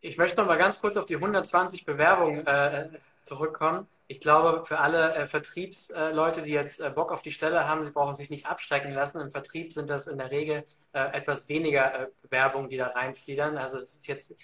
Ich 0.00 0.18
möchte 0.18 0.36
noch 0.38 0.48
mal 0.48 0.58
ganz 0.58 0.80
kurz 0.80 0.96
auf 0.96 1.06
die 1.06 1.14
120 1.14 1.84
Bewerbungen 1.84 2.44
äh, 2.44 2.88
zurückkommen. 3.22 3.86
Ich 4.08 4.20
glaube, 4.20 4.64
für 4.66 4.78
alle 4.78 5.14
äh, 5.14 5.26
Vertriebsleute, 5.26 6.42
die 6.42 6.50
jetzt 6.50 6.80
äh, 6.80 6.90
Bock 6.90 7.12
auf 7.12 7.22
die 7.22 7.30
Stelle 7.30 7.68
haben, 7.68 7.84
sie 7.84 7.90
brauchen 7.90 8.14
sich 8.14 8.30
nicht 8.30 8.46
abschrecken 8.46 8.92
lassen. 8.92 9.20
Im 9.20 9.30
Vertrieb 9.30 9.72
sind 9.72 9.88
das 9.88 10.06
in 10.06 10.18
der 10.18 10.30
Regel 10.30 10.64
etwas 10.94 11.48
weniger 11.48 12.10
Bewerbungen, 12.20 12.68
die 12.68 12.76
da 12.76 12.88
reinfliedern. 12.88 13.56
Also 13.56 13.78
es 13.78 13.94
ist 13.94 14.06
jetzt, 14.08 14.30
ich 14.32 14.38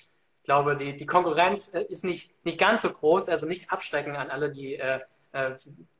glaube, 0.45 0.79
die, 0.79 0.97
die 0.97 1.05
Konkurrenz 1.05 1.69
ist 1.69 2.05
nicht, 2.05 2.33
nicht 2.43 2.59
ganz 2.59 2.81
so 2.81 2.91
groß, 2.91 3.29
also 3.29 3.45
nicht 3.45 3.71
abschrecken 3.71 4.17
an 4.17 4.31
alle, 4.31 4.51
die, 4.51 4.81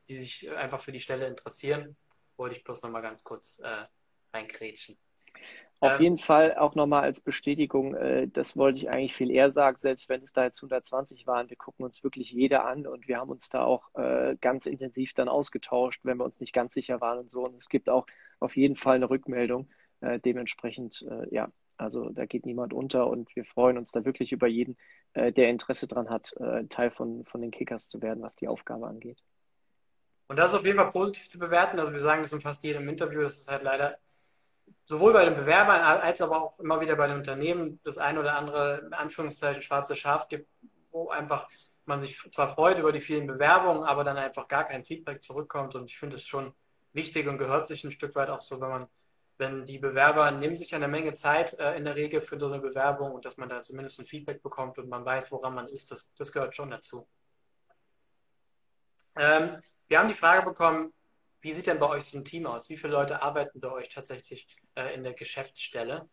die 0.09 0.19
sich 0.19 0.51
einfach 0.51 0.81
für 0.81 0.93
die 0.93 1.01
Stelle 1.01 1.27
interessieren 1.27 1.97
wollte 2.39 2.57
ich 2.57 2.65
bloß 2.65 2.83
nochmal 2.83 3.03
ganz 3.03 3.23
kurz 3.25 3.59
äh, 3.59 3.87
reinkrätschen. 4.33 4.97
Auf 5.81 5.95
ähm, 5.95 6.03
jeden 6.03 6.19
Fall 6.19 6.57
auch 6.57 6.75
nochmal 6.75 7.03
als 7.03 7.21
Bestätigung, 7.21 7.95
äh, 7.95 8.27
das 8.29 8.57
wollte 8.57 8.79
ich 8.79 8.91
eigentlich 8.91 9.15
viel 9.15 9.31
eher 9.31 9.51
sagen, 9.51 9.77
selbst 9.77 10.09
wenn 10.09 10.23
es 10.23 10.33
da 10.33 10.45
jetzt 10.45 10.59
120 10.59 11.27
waren, 11.27 11.51
wir 11.51 11.57
gucken 11.57 11.85
uns 11.85 12.03
wirklich 12.03 12.33
jeder 12.33 12.67
an 12.67 12.87
und 12.87 13.07
wir 13.07 13.19
haben 13.19 13.31
uns 13.31 13.49
da 13.49 13.63
auch 13.63 13.95
äh, 13.95 14.37
ganz 14.41 14.67
intensiv 14.67 15.13
dann 15.15 15.29
ausgetauscht, 15.29 16.01
wenn 16.03 16.19
wir 16.19 16.25
uns 16.25 16.41
nicht 16.41 16.53
ganz 16.53 16.75
sicher 16.75 17.01
waren 17.01 17.19
und 17.19 17.31
so. 17.31 17.45
Und 17.45 17.57
es 17.57 17.69
gibt 17.69 17.89
auch 17.89 18.07
auf 18.41 18.57
jeden 18.57 18.75
Fall 18.75 18.97
eine 18.97 19.09
Rückmeldung. 19.09 19.69
Äh, 20.01 20.19
dementsprechend, 20.19 21.07
äh, 21.09 21.33
ja, 21.33 21.49
also 21.77 22.11
da 22.11 22.27
geht 22.27 22.45
niemand 22.45 22.73
unter 22.73 23.07
und 23.07 23.35
wir 23.37 23.45
freuen 23.45 23.79
uns 23.79 23.93
da 23.93 24.05
wirklich 24.05 24.33
über 24.33 24.49
jeden, 24.49 24.77
äh, 25.13 25.33
der 25.33 25.49
Interesse 25.49 25.87
dran 25.87 26.11
hat, 26.11 26.35
äh, 26.41 26.65
Teil 26.67 26.91
von, 26.91 27.25
von 27.25 27.41
den 27.41 27.53
Kickers 27.53 27.89
zu 27.89 28.03
werden, 28.03 28.23
was 28.23 28.35
die 28.35 28.49
Aufgabe 28.49 28.89
angeht. 28.89 29.23
Und 30.27 30.37
das 30.37 30.51
ist 30.51 30.59
auf 30.59 30.65
jeden 30.65 30.77
Fall 30.77 30.91
positiv 30.91 31.29
zu 31.29 31.39
bewerten. 31.39 31.79
Also 31.79 31.93
wir 31.93 32.01
sagen 32.01 32.23
das 32.23 32.33
in 32.33 32.41
fast 32.41 32.63
jedem 32.65 32.89
Interview, 32.89 33.23
dass 33.23 33.39
es 33.39 33.47
halt 33.47 33.63
leider 33.63 33.99
sowohl 34.85 35.13
bei 35.13 35.25
den 35.25 35.37
Bewerbern 35.37 35.81
als 35.81 36.21
aber 36.21 36.43
auch 36.43 36.59
immer 36.59 36.81
wieder 36.81 36.97
bei 36.97 37.07
den 37.07 37.17
Unternehmen 37.17 37.81
das 37.85 37.99
ein 37.99 38.19
oder 38.19 38.37
andere, 38.37 38.83
in 38.87 38.95
Anführungszeichen, 38.95 39.63
schwarze 39.63 39.97
Schaf 39.97 40.29
gibt, 40.29 40.49
wo 40.91 41.11
einfach 41.11 41.49
man 41.85 42.01
sich 42.01 42.19
zwar 42.31 42.55
freut 42.55 42.79
über 42.79 42.93
die 42.93 43.01
vielen 43.01 43.27
Bewerbungen, 43.27 43.83
aber 43.83 44.05
dann 44.05 44.17
einfach 44.17 44.47
gar 44.47 44.65
kein 44.65 44.85
Feedback 44.85 45.23
zurückkommt. 45.23 45.75
Und 45.75 45.87
ich 45.91 45.99
finde 45.99 46.17
es 46.17 46.27
schon 46.27 46.55
wichtig 46.93 47.27
und 47.27 47.39
gehört 47.39 47.67
sich 47.67 47.83
ein 47.85 47.91
Stück 47.91 48.15
weit 48.15 48.31
auch 48.31 48.41
so, 48.41 48.61
wenn 48.61 48.69
man, 48.69 48.87
wenn 49.39 49.65
die 49.65 49.79
Bewerber 49.79 50.31
nehmen 50.31 50.57
sich 50.57 50.75
eine 50.75 50.89
Menge 50.89 51.15
Zeit 51.15 51.59
äh, 51.59 51.77
in 51.77 51.85
der 51.85 51.97
Regel 51.97 52.21
für 52.21 52.39
so 52.39 52.47
eine 52.47 52.61
Bewerbung 52.61 53.13
und 53.13 53.25
dass 53.25 53.37
man 53.37 53.49
da 53.49 53.63
zumindest 53.63 54.01
ein 54.01 54.07
Feedback 54.07 54.43
bekommt 54.43 54.79
und 54.79 54.89
man 54.89 55.05
weiß, 55.05 55.33
woran 55.33 55.55
man 55.55 55.69
ist, 55.69 55.91
das, 55.91 56.13
das 56.17 56.33
gehört 56.33 56.55
schon 56.55 56.71
dazu. 56.71 57.09
Ähm, 59.17 59.61
wir 59.89 59.99
haben 59.99 60.09
die 60.09 60.15
Frage 60.15 60.45
bekommen, 60.45 60.93
wie 61.41 61.53
sieht 61.53 61.67
denn 61.67 61.79
bei 61.79 61.89
euch 61.89 62.05
so 62.05 62.19
ein 62.19 62.25
Team 62.25 62.47
aus? 62.47 62.69
Wie 62.69 62.77
viele 62.77 62.93
Leute 62.93 63.23
arbeiten 63.23 63.61
bei 63.61 63.71
euch 63.71 63.89
tatsächlich 63.89 64.47
äh, 64.75 64.95
in 64.95 65.05
der 65.05 65.15
Geschäftsstelle? 65.15 66.09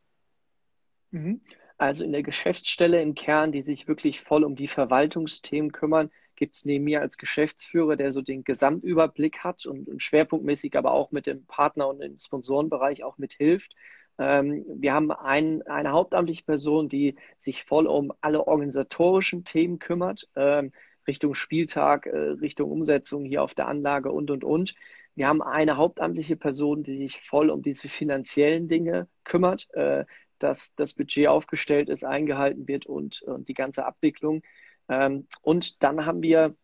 Mhm. 1.11 1.41
Also 1.77 2.05
in 2.05 2.11
der 2.11 2.23
Geschäftsstelle 2.23 3.01
im 3.01 3.15
Kern, 3.15 3.51
die 3.51 3.61
sich 3.61 3.87
wirklich 3.87 4.21
voll 4.21 4.43
um 4.43 4.55
die 4.55 4.67
Verwaltungsthemen 4.67 5.71
kümmern, 5.71 6.09
gibt 6.35 6.55
es 6.55 6.65
neben 6.65 6.85
mir 6.85 7.01
als 7.01 7.17
Geschäftsführer, 7.17 7.95
der 7.95 8.11
so 8.11 8.21
den 8.21 8.43
Gesamtüberblick 8.43 9.39
hat 9.39 9.65
und, 9.65 9.87
und 9.87 10.01
schwerpunktmäßig 10.01 10.77
aber 10.77 10.91
auch 10.91 11.11
mit 11.11 11.27
dem 11.27 11.45
Partner 11.45 11.87
und 11.87 11.99
dem 11.99 12.17
Sponsorenbereich 12.17 13.03
auch 13.03 13.17
mithilft. 13.17 13.73
Ähm, 14.17 14.65
wir 14.67 14.93
haben 14.93 15.11
ein, 15.11 15.61
eine 15.63 15.91
hauptamtliche 15.91 16.43
Person, 16.43 16.87
die 16.87 17.15
sich 17.37 17.63
voll 17.63 17.87
um 17.87 18.13
alle 18.21 18.47
organisatorischen 18.47 19.43
Themen 19.43 19.79
kümmert. 19.79 20.29
Ähm, 20.35 20.71
Richtung 21.07 21.35
Spieltag, 21.35 22.05
äh, 22.05 22.17
Richtung 22.17 22.71
Umsetzung 22.71 23.25
hier 23.25 23.43
auf 23.43 23.53
der 23.53 23.67
Anlage 23.67 24.11
und, 24.11 24.31
und, 24.31 24.43
und. 24.43 24.75
Wir 25.15 25.27
haben 25.27 25.41
eine 25.41 25.77
hauptamtliche 25.77 26.35
Person, 26.35 26.83
die 26.83 26.97
sich 26.97 27.21
voll 27.21 27.49
um 27.49 27.61
diese 27.61 27.87
finanziellen 27.87 28.67
Dinge 28.67 29.07
kümmert, 29.23 29.73
äh, 29.73 30.05
dass 30.39 30.75
das 30.75 30.93
Budget 30.93 31.27
aufgestellt 31.27 31.89
ist, 31.89 32.03
eingehalten 32.03 32.67
wird 32.67 32.85
und, 32.85 33.21
und 33.21 33.47
die 33.47 33.53
ganze 33.53 33.85
Abwicklung. 33.85 34.43
Ähm, 34.89 35.27
und 35.41 35.81
dann 35.83 36.05
haben 36.05 36.21
wir 36.21 36.55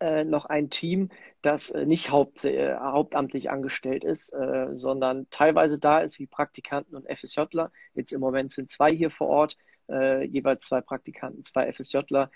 äh, 0.00 0.24
noch 0.24 0.46
ein 0.46 0.70
Team, 0.70 1.10
das 1.40 1.72
nicht 1.72 2.10
haupt, 2.10 2.42
hauptamtlich 2.42 3.48
angestellt 3.48 4.02
ist, 4.02 4.34
sondern 4.72 5.28
teilweise 5.30 5.78
da 5.78 6.00
ist 6.00 6.18
wie 6.18 6.26
Praktikanten 6.26 6.96
und 6.96 7.06
FSJler. 7.08 7.70
Jetzt 7.94 8.12
im 8.12 8.20
Moment 8.20 8.50
sind 8.50 8.68
zwei 8.68 8.90
hier 8.90 9.08
vor 9.08 9.28
Ort, 9.28 9.56
jeweils 9.88 10.64
zwei 10.64 10.80
Praktikanten, 10.80 11.44
zwei 11.44 11.70
FSJler, 11.70 12.24
äh, 12.24 12.28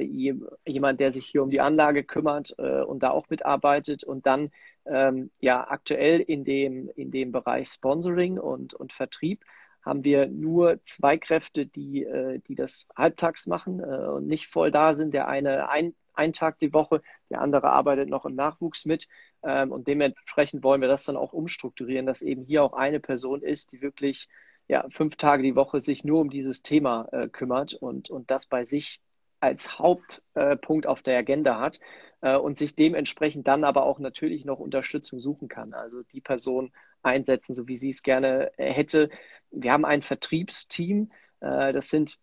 jemand, 0.00 1.00
der 1.00 1.12
sich 1.12 1.26
hier 1.26 1.42
um 1.42 1.50
die 1.50 1.60
Anlage 1.60 2.04
kümmert 2.04 2.54
äh, 2.58 2.82
und 2.82 3.02
da 3.02 3.10
auch 3.10 3.28
mitarbeitet 3.28 4.04
und 4.04 4.26
dann 4.26 4.50
ähm, 4.86 5.30
ja 5.40 5.68
aktuell 5.68 6.20
in 6.20 6.44
dem, 6.44 6.90
in 6.96 7.10
dem 7.10 7.32
Bereich 7.32 7.68
Sponsoring 7.68 8.38
und, 8.38 8.74
und 8.74 8.92
Vertrieb 8.92 9.44
haben 9.82 10.04
wir 10.04 10.28
nur 10.28 10.82
zwei 10.82 11.16
Kräfte, 11.16 11.66
die, 11.66 12.04
äh, 12.04 12.40
die 12.46 12.54
das 12.54 12.86
halbtags 12.96 13.46
machen 13.46 13.80
äh, 13.80 14.06
und 14.08 14.26
nicht 14.26 14.46
voll 14.46 14.70
da 14.70 14.94
sind. 14.94 15.14
Der 15.14 15.28
eine 15.28 15.70
ein, 15.70 15.94
ein 16.14 16.32
Tag 16.32 16.58
die 16.58 16.72
Woche, 16.72 17.00
der 17.30 17.40
andere 17.40 17.70
arbeitet 17.70 18.08
noch 18.08 18.26
im 18.26 18.34
Nachwuchs 18.34 18.84
mit. 18.84 19.08
Ähm, 19.42 19.72
und 19.72 19.86
dementsprechend 19.86 20.62
wollen 20.62 20.80
wir 20.80 20.88
das 20.88 21.04
dann 21.04 21.16
auch 21.16 21.32
umstrukturieren, 21.32 22.06
dass 22.06 22.22
eben 22.22 22.44
hier 22.44 22.64
auch 22.64 22.74
eine 22.74 23.00
Person 23.00 23.42
ist, 23.42 23.72
die 23.72 23.80
wirklich 23.80 24.28
ja, 24.68 24.86
fünf 24.90 25.16
Tage 25.16 25.42
die 25.42 25.56
Woche 25.56 25.80
sich 25.80 26.04
nur 26.04 26.20
um 26.20 26.28
dieses 26.28 26.62
Thema 26.62 27.08
äh, 27.12 27.28
kümmert 27.28 27.74
und, 27.74 28.10
und 28.10 28.30
das 28.30 28.46
bei 28.46 28.64
sich 28.64 29.00
als 29.40 29.78
Hauptpunkt 29.78 30.86
auf 30.86 31.02
der 31.02 31.18
Agenda 31.18 31.60
hat 31.60 31.80
äh, 32.20 32.36
und 32.36 32.58
sich 32.58 32.74
dementsprechend 32.74 33.46
dann 33.46 33.64
aber 33.64 33.84
auch 33.84 33.98
natürlich 33.98 34.44
noch 34.44 34.58
Unterstützung 34.58 35.20
suchen 35.20 35.48
kann. 35.48 35.74
Also 35.74 36.02
die 36.02 36.20
Person 36.20 36.72
einsetzen, 37.02 37.54
so 37.54 37.68
wie 37.68 37.76
sie 37.76 37.90
es 37.90 38.02
gerne 38.02 38.50
äh, 38.58 38.72
hätte. 38.72 39.10
Wir 39.50 39.72
haben 39.72 39.84
ein 39.84 40.02
Vertriebsteam. 40.02 41.10
Äh, 41.40 41.72
das 41.72 41.88
sind 41.88 42.18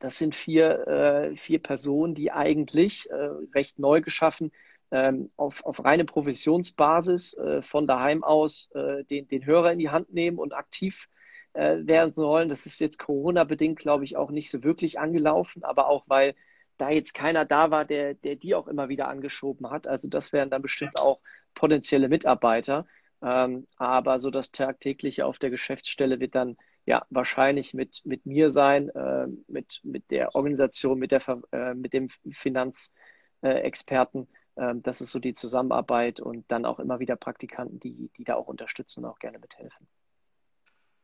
das 0.00 0.18
sind 0.18 0.34
vier, 0.34 1.32
vier 1.36 1.62
Personen, 1.62 2.14
die 2.14 2.30
eigentlich 2.30 3.08
recht 3.54 3.78
neu 3.78 4.02
geschaffen 4.02 4.52
ähm, 4.90 5.30
auf, 5.36 5.64
auf 5.64 5.82
reine 5.84 6.04
Provisionsbasis 6.04 7.36
von 7.60 7.86
daheim 7.86 8.22
aus 8.22 8.68
den, 8.74 9.28
den 9.28 9.46
Hörer 9.46 9.72
in 9.72 9.78
die 9.78 9.88
Hand 9.88 10.12
nehmen 10.12 10.38
und 10.38 10.52
aktiv 10.52 11.08
äh, 11.56 11.86
werden 11.86 12.14
sollen. 12.14 12.48
Das 12.48 12.66
ist 12.66 12.80
jetzt 12.80 12.98
Corona-bedingt, 12.98 13.78
glaube 13.78 14.04
ich, 14.04 14.16
auch 14.16 14.30
nicht 14.30 14.50
so 14.50 14.62
wirklich 14.62 14.98
angelaufen, 15.00 15.64
aber 15.64 15.88
auch 15.88 16.04
weil 16.06 16.34
da 16.78 16.90
jetzt 16.90 17.14
keiner 17.14 17.44
da 17.44 17.70
war, 17.70 17.84
der, 17.84 18.14
der 18.14 18.36
die 18.36 18.54
auch 18.54 18.68
immer 18.68 18.88
wieder 18.88 19.08
angeschoben 19.08 19.70
hat. 19.70 19.86
Also 19.86 20.08
das 20.08 20.32
wären 20.32 20.50
dann 20.50 20.62
bestimmt 20.62 21.00
auch 21.00 21.20
potenzielle 21.54 22.08
Mitarbeiter. 22.08 22.86
Ähm, 23.22 23.66
aber 23.76 24.18
so 24.18 24.30
das 24.30 24.52
tagtägliche 24.52 25.24
auf 25.26 25.38
der 25.38 25.50
Geschäftsstelle 25.50 26.20
wird 26.20 26.34
dann 26.34 26.56
ja 26.84 27.06
wahrscheinlich 27.10 27.72
mit, 27.74 28.02
mit 28.04 28.26
mir 28.26 28.50
sein, 28.50 28.90
äh, 28.90 29.26
mit, 29.48 29.80
mit 29.82 30.10
der 30.10 30.34
Organisation, 30.34 30.98
mit, 30.98 31.12
der, 31.12 31.22
äh, 31.52 31.74
mit 31.74 31.94
dem 31.94 32.10
Finanzexperten. 32.30 34.28
Äh, 34.56 34.74
das 34.76 35.00
ist 35.00 35.10
so 35.10 35.18
die 35.18 35.32
Zusammenarbeit 35.32 36.20
und 36.20 36.44
dann 36.50 36.66
auch 36.66 36.78
immer 36.78 37.00
wieder 37.00 37.16
Praktikanten, 37.16 37.80
die, 37.80 38.10
die 38.16 38.24
da 38.24 38.34
auch 38.34 38.48
unterstützen 38.48 39.04
und 39.04 39.10
auch 39.10 39.18
gerne 39.18 39.38
mithelfen. 39.38 39.88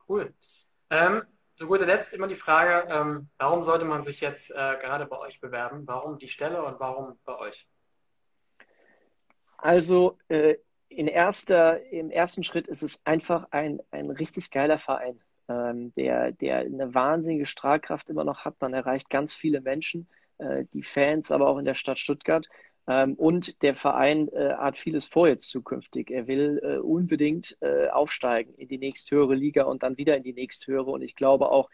Cool. 0.08 0.34
Ähm, 0.90 1.22
zu 1.56 1.66
guter 1.66 1.86
Letzt 1.86 2.12
immer 2.12 2.28
die 2.28 2.34
Frage, 2.34 2.88
ähm, 2.92 3.28
warum 3.38 3.62
sollte 3.62 3.84
man 3.84 4.02
sich 4.02 4.20
jetzt 4.20 4.50
äh, 4.50 4.76
gerade 4.80 5.06
bei 5.06 5.18
euch 5.18 5.40
bewerben? 5.40 5.86
Warum 5.86 6.18
die 6.18 6.28
Stelle 6.28 6.62
und 6.64 6.80
warum 6.80 7.18
bei 7.24 7.38
euch? 7.38 7.66
Also 9.58 10.18
äh, 10.28 10.56
in 10.88 11.06
erster, 11.08 11.82
im 11.92 12.10
ersten 12.10 12.42
Schritt 12.42 12.68
ist 12.68 12.82
es 12.82 13.00
einfach 13.04 13.46
ein, 13.50 13.80
ein 13.90 14.10
richtig 14.10 14.50
geiler 14.50 14.78
Verein, 14.78 15.20
ähm, 15.48 15.94
der, 15.94 16.32
der 16.32 16.58
eine 16.58 16.94
wahnsinnige 16.94 17.46
Strahlkraft 17.46 18.10
immer 18.10 18.24
noch 18.24 18.44
hat. 18.44 18.60
Man 18.60 18.74
erreicht 18.74 19.08
ganz 19.08 19.34
viele 19.34 19.60
Menschen, 19.60 20.08
äh, 20.38 20.64
die 20.74 20.82
Fans, 20.82 21.30
aber 21.30 21.48
auch 21.48 21.58
in 21.58 21.64
der 21.64 21.74
Stadt 21.74 21.98
Stuttgart. 21.98 22.48
Ähm, 22.88 23.14
und 23.14 23.62
der 23.62 23.76
Verein 23.76 24.28
äh, 24.28 24.54
hat 24.54 24.76
vieles 24.76 25.06
vor 25.06 25.28
jetzt 25.28 25.48
zukünftig. 25.50 26.10
Er 26.10 26.26
will 26.26 26.60
äh, 26.62 26.76
unbedingt 26.78 27.56
äh, 27.60 27.88
aufsteigen 27.88 28.54
in 28.54 28.68
die 28.68 28.78
nächsthöhere 28.78 29.34
Liga 29.34 29.64
und 29.64 29.82
dann 29.82 29.96
wieder 29.98 30.16
in 30.16 30.22
die 30.22 30.32
nächsthöhere. 30.32 30.90
Und 30.90 31.02
ich 31.02 31.14
glaube 31.14 31.50
auch, 31.50 31.68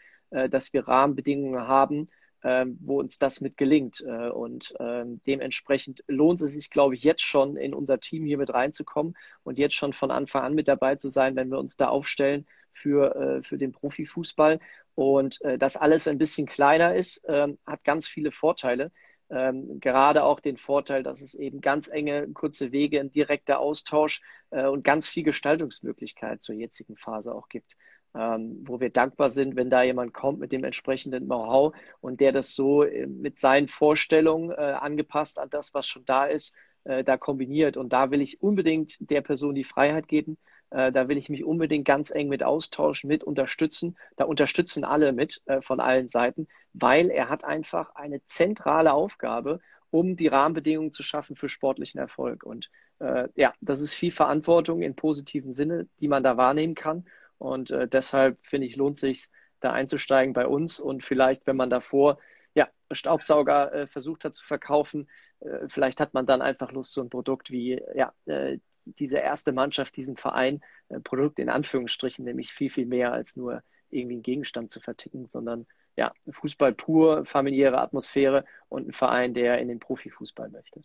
dass 0.51 0.73
wir 0.73 0.87
Rahmenbedingungen 0.87 1.67
haben, 1.67 2.07
ähm, 2.43 2.77
wo 2.81 2.99
uns 2.99 3.17
das 3.17 3.41
mit 3.41 3.57
gelingt. 3.57 4.01
Und 4.01 4.75
ähm, 4.79 5.21
dementsprechend 5.25 6.03
lohnt 6.05 6.39
es 6.41 6.51
sich, 6.51 6.69
glaube 6.69 6.93
ich, 6.93 7.01
jetzt 7.01 7.23
schon 7.23 7.57
in 7.57 7.73
unser 7.73 7.99
Team 7.99 8.25
hier 8.25 8.37
mit 8.37 8.53
reinzukommen 8.53 9.17
und 9.41 9.57
jetzt 9.57 9.73
schon 9.73 9.91
von 9.91 10.11
Anfang 10.11 10.43
an 10.43 10.53
mit 10.53 10.67
dabei 10.67 10.97
zu 10.97 11.09
sein, 11.09 11.35
wenn 11.35 11.49
wir 11.49 11.57
uns 11.57 11.77
da 11.77 11.87
aufstellen 11.87 12.45
für, 12.73 13.39
für 13.41 13.57
den 13.57 13.71
Profifußball. 13.71 14.59
Und 14.93 15.39
das 15.57 15.75
alles 15.75 16.07
ein 16.07 16.19
bisschen 16.19 16.45
kleiner 16.45 16.93
ist, 16.93 17.23
hat 17.27 17.83
ganz 17.83 18.07
viele 18.07 18.31
Vorteile. 18.31 18.91
Ähm, 19.29 19.79
gerade 19.79 20.23
auch 20.23 20.39
den 20.39 20.57
Vorteil, 20.57 21.03
dass 21.03 21.21
es 21.21 21.35
eben 21.35 21.61
ganz 21.61 21.87
enge, 21.87 22.27
kurze 22.33 22.71
Wege, 22.71 22.99
ein 22.99 23.11
direkter 23.11 23.59
Austausch 23.59 24.21
äh, 24.49 24.65
und 24.65 24.83
ganz 24.83 25.07
viel 25.07 25.23
Gestaltungsmöglichkeit 25.23 26.41
zur 26.41 26.55
jetzigen 26.55 26.95
Phase 26.95 27.33
auch 27.33 27.49
gibt. 27.49 27.75
Ähm, 28.15 28.63
wo 28.65 28.79
wir 28.79 28.89
dankbar 28.89 29.29
sind, 29.29 29.55
wenn 29.55 29.69
da 29.69 29.83
jemand 29.83 30.15
kommt 30.15 30.39
mit 30.39 30.51
dem 30.51 30.63
entsprechenden 30.63 31.25
Know-how 31.25 31.75
und 32.01 32.19
der 32.19 32.31
das 32.31 32.55
so 32.55 32.81
äh, 32.81 33.05
mit 33.05 33.37
seinen 33.37 33.67
Vorstellungen 33.67 34.49
äh, 34.49 34.55
angepasst 34.55 35.37
an 35.37 35.51
das, 35.51 35.75
was 35.75 35.85
schon 35.85 36.05
da 36.05 36.25
ist, 36.25 36.55
äh, 36.85 37.03
da 37.03 37.17
kombiniert. 37.17 37.77
Und 37.77 37.93
da 37.93 38.09
will 38.09 38.21
ich 38.21 38.41
unbedingt 38.41 38.97
der 38.99 39.21
Person 39.21 39.53
die 39.53 39.63
Freiheit 39.63 40.07
geben. 40.07 40.39
Äh, 40.71 40.91
da 40.91 41.07
will 41.07 41.17
ich 41.17 41.29
mich 41.29 41.43
unbedingt 41.43 41.85
ganz 41.85 42.11
eng 42.11 42.29
mit 42.29 42.43
austauschen, 42.43 43.07
mit 43.07 43.23
unterstützen. 43.23 43.97
Da 44.17 44.25
unterstützen 44.25 44.83
alle 44.83 45.13
mit 45.13 45.41
äh, 45.45 45.61
von 45.61 45.79
allen 45.79 46.07
Seiten, 46.07 46.47
weil 46.73 47.09
er 47.09 47.29
hat 47.29 47.43
einfach 47.43 47.95
eine 47.95 48.25
zentrale 48.27 48.93
Aufgabe, 48.93 49.59
um 49.91 50.15
die 50.15 50.27
Rahmenbedingungen 50.27 50.91
zu 50.91 51.03
schaffen 51.03 51.35
für 51.35 51.49
sportlichen 51.49 51.99
Erfolg. 51.99 52.43
Und 52.43 52.69
äh, 52.99 53.27
ja, 53.35 53.53
das 53.61 53.81
ist 53.81 53.93
viel 53.93 54.11
Verantwortung 54.11 54.81
im 54.81 54.95
positiven 54.95 55.53
Sinne, 55.53 55.87
die 55.99 56.07
man 56.07 56.23
da 56.23 56.37
wahrnehmen 56.37 56.75
kann. 56.75 57.05
Und 57.37 57.71
äh, 57.71 57.87
deshalb 57.87 58.37
finde 58.45 58.67
ich, 58.67 58.75
lohnt 58.75 58.97
sich 58.97 59.29
da 59.61 59.71
einzusteigen 59.71 60.33
bei 60.33 60.47
uns 60.47 60.79
und 60.79 61.03
vielleicht, 61.03 61.45
wenn 61.47 61.57
man 61.57 61.69
davor 61.69 62.19
ja, 62.53 62.67
Staubsauger 62.91 63.73
äh, 63.73 63.87
versucht 63.87 64.25
hat 64.25 64.35
zu 64.35 64.45
verkaufen, 64.45 65.09
äh, 65.39 65.67
vielleicht 65.67 65.99
hat 65.99 66.13
man 66.13 66.25
dann 66.25 66.41
einfach 66.41 66.71
Lust, 66.71 66.93
so 66.93 67.01
ein 67.01 67.09
Produkt 67.09 67.51
wie 67.51 67.81
ja, 67.95 68.13
äh, 68.25 68.59
diese 68.97 69.17
erste 69.17 69.51
Mannschaft, 69.51 69.95
diesen 69.95 70.17
Verein, 70.17 70.61
äh, 70.89 70.99
Produkt 70.99 71.39
in 71.39 71.49
Anführungsstrichen, 71.49 72.25
nämlich 72.25 72.51
viel, 72.51 72.69
viel 72.69 72.85
mehr 72.85 73.13
als 73.13 73.35
nur 73.35 73.61
irgendwie 73.89 74.15
einen 74.15 74.23
Gegenstand 74.23 74.71
zu 74.71 74.79
verticken, 74.79 75.25
sondern 75.27 75.65
ja, 75.95 76.13
Fußball 76.29 76.73
pur, 76.73 77.25
familiäre 77.25 77.79
Atmosphäre 77.79 78.45
und 78.69 78.87
ein 78.87 78.93
Verein, 78.93 79.33
der 79.33 79.59
in 79.59 79.67
den 79.67 79.79
Profifußball 79.79 80.49
möchte. 80.49 80.81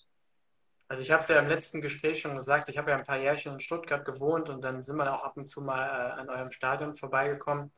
Also 0.88 1.02
ich 1.02 1.10
habe 1.10 1.22
es 1.22 1.28
ja 1.28 1.38
im 1.38 1.48
letzten 1.48 1.80
Gespräch 1.80 2.20
schon 2.20 2.36
gesagt, 2.36 2.68
ich 2.68 2.76
habe 2.76 2.90
ja 2.90 2.96
ein 2.96 3.04
paar 3.04 3.18
Jährchen 3.18 3.54
in 3.54 3.60
Stuttgart 3.60 4.04
gewohnt 4.04 4.48
und 4.48 4.62
dann 4.62 4.82
sind 4.82 4.96
wir 4.96 5.12
auch 5.12 5.24
ab 5.24 5.36
und 5.36 5.46
zu 5.46 5.62
mal 5.62 5.86
äh, 5.86 6.20
an 6.20 6.28
eurem 6.28 6.50
Stadion 6.52 6.94
vorbeigekommen. 6.94 7.72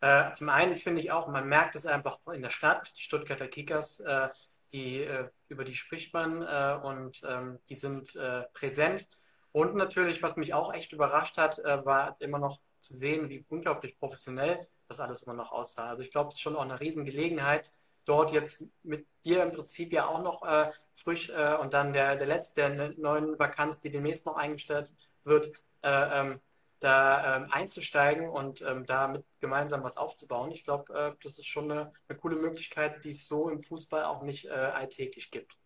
Äh, 0.00 0.32
zum 0.34 0.48
einen 0.48 0.76
finde 0.76 1.00
ich 1.00 1.10
auch, 1.10 1.28
man 1.28 1.48
merkt 1.48 1.74
es 1.74 1.86
einfach 1.86 2.18
in 2.32 2.42
der 2.42 2.50
Stadt, 2.50 2.92
die 2.96 3.02
Stuttgarter 3.02 3.48
Kickers, 3.48 4.00
äh, 4.00 4.28
die, 4.72 5.00
äh, 5.00 5.28
über 5.48 5.64
die 5.64 5.74
spricht 5.74 6.12
man 6.14 6.42
äh, 6.42 6.78
und 6.82 7.22
ähm, 7.28 7.58
die 7.68 7.76
sind 7.76 8.16
präsent. 8.52 9.06
Und 9.52 9.74
natürlich, 9.74 10.22
was 10.22 10.36
mich 10.36 10.54
auch 10.54 10.72
echt 10.72 10.92
überrascht 10.92 11.36
hat, 11.36 11.58
war 11.58 12.16
immer 12.20 12.38
noch 12.38 12.58
zu 12.80 12.94
sehen, 12.94 13.28
wie 13.28 13.44
unglaublich 13.48 13.98
professionell 13.98 14.66
das 14.88 15.00
alles 15.00 15.22
immer 15.22 15.34
noch 15.34 15.52
aussah. 15.52 15.90
Also 15.90 16.02
ich 16.02 16.10
glaube, 16.10 16.28
es 16.28 16.34
ist 16.34 16.40
schon 16.40 16.56
auch 16.56 16.62
eine 16.62 16.80
Riesengelegenheit, 16.80 17.70
dort 18.04 18.32
jetzt 18.32 18.64
mit 18.82 19.06
dir 19.24 19.42
im 19.42 19.52
Prinzip 19.52 19.92
ja 19.92 20.06
auch 20.06 20.22
noch 20.22 20.42
äh, 20.42 20.70
frisch 20.94 21.30
äh, 21.30 21.56
und 21.56 21.72
dann 21.72 21.92
der, 21.92 22.16
der 22.16 22.26
letzte, 22.26 22.54
der 22.56 22.92
neuen 22.96 23.38
Vakanz, 23.38 23.80
die 23.80 23.90
demnächst 23.90 24.26
noch 24.26 24.36
eingestellt 24.36 24.90
wird, 25.24 25.52
äh, 25.82 26.20
ähm, 26.20 26.40
da 26.80 27.36
ähm, 27.36 27.52
einzusteigen 27.52 28.28
und 28.28 28.60
ähm, 28.62 28.84
damit 28.86 29.24
gemeinsam 29.38 29.84
was 29.84 29.96
aufzubauen. 29.96 30.50
Ich 30.50 30.64
glaube, 30.64 30.92
äh, 30.92 31.12
das 31.22 31.38
ist 31.38 31.46
schon 31.46 31.70
eine, 31.70 31.92
eine, 32.08 32.18
coole 32.18 32.34
Möglichkeit, 32.36 33.04
die 33.04 33.10
es 33.10 33.28
so 33.28 33.48
im 33.48 33.60
Fußball 33.60 34.04
auch 34.04 34.22
nicht 34.22 34.46
äh, 34.46 34.50
alltäglich 34.50 35.30
gibt. 35.30 35.56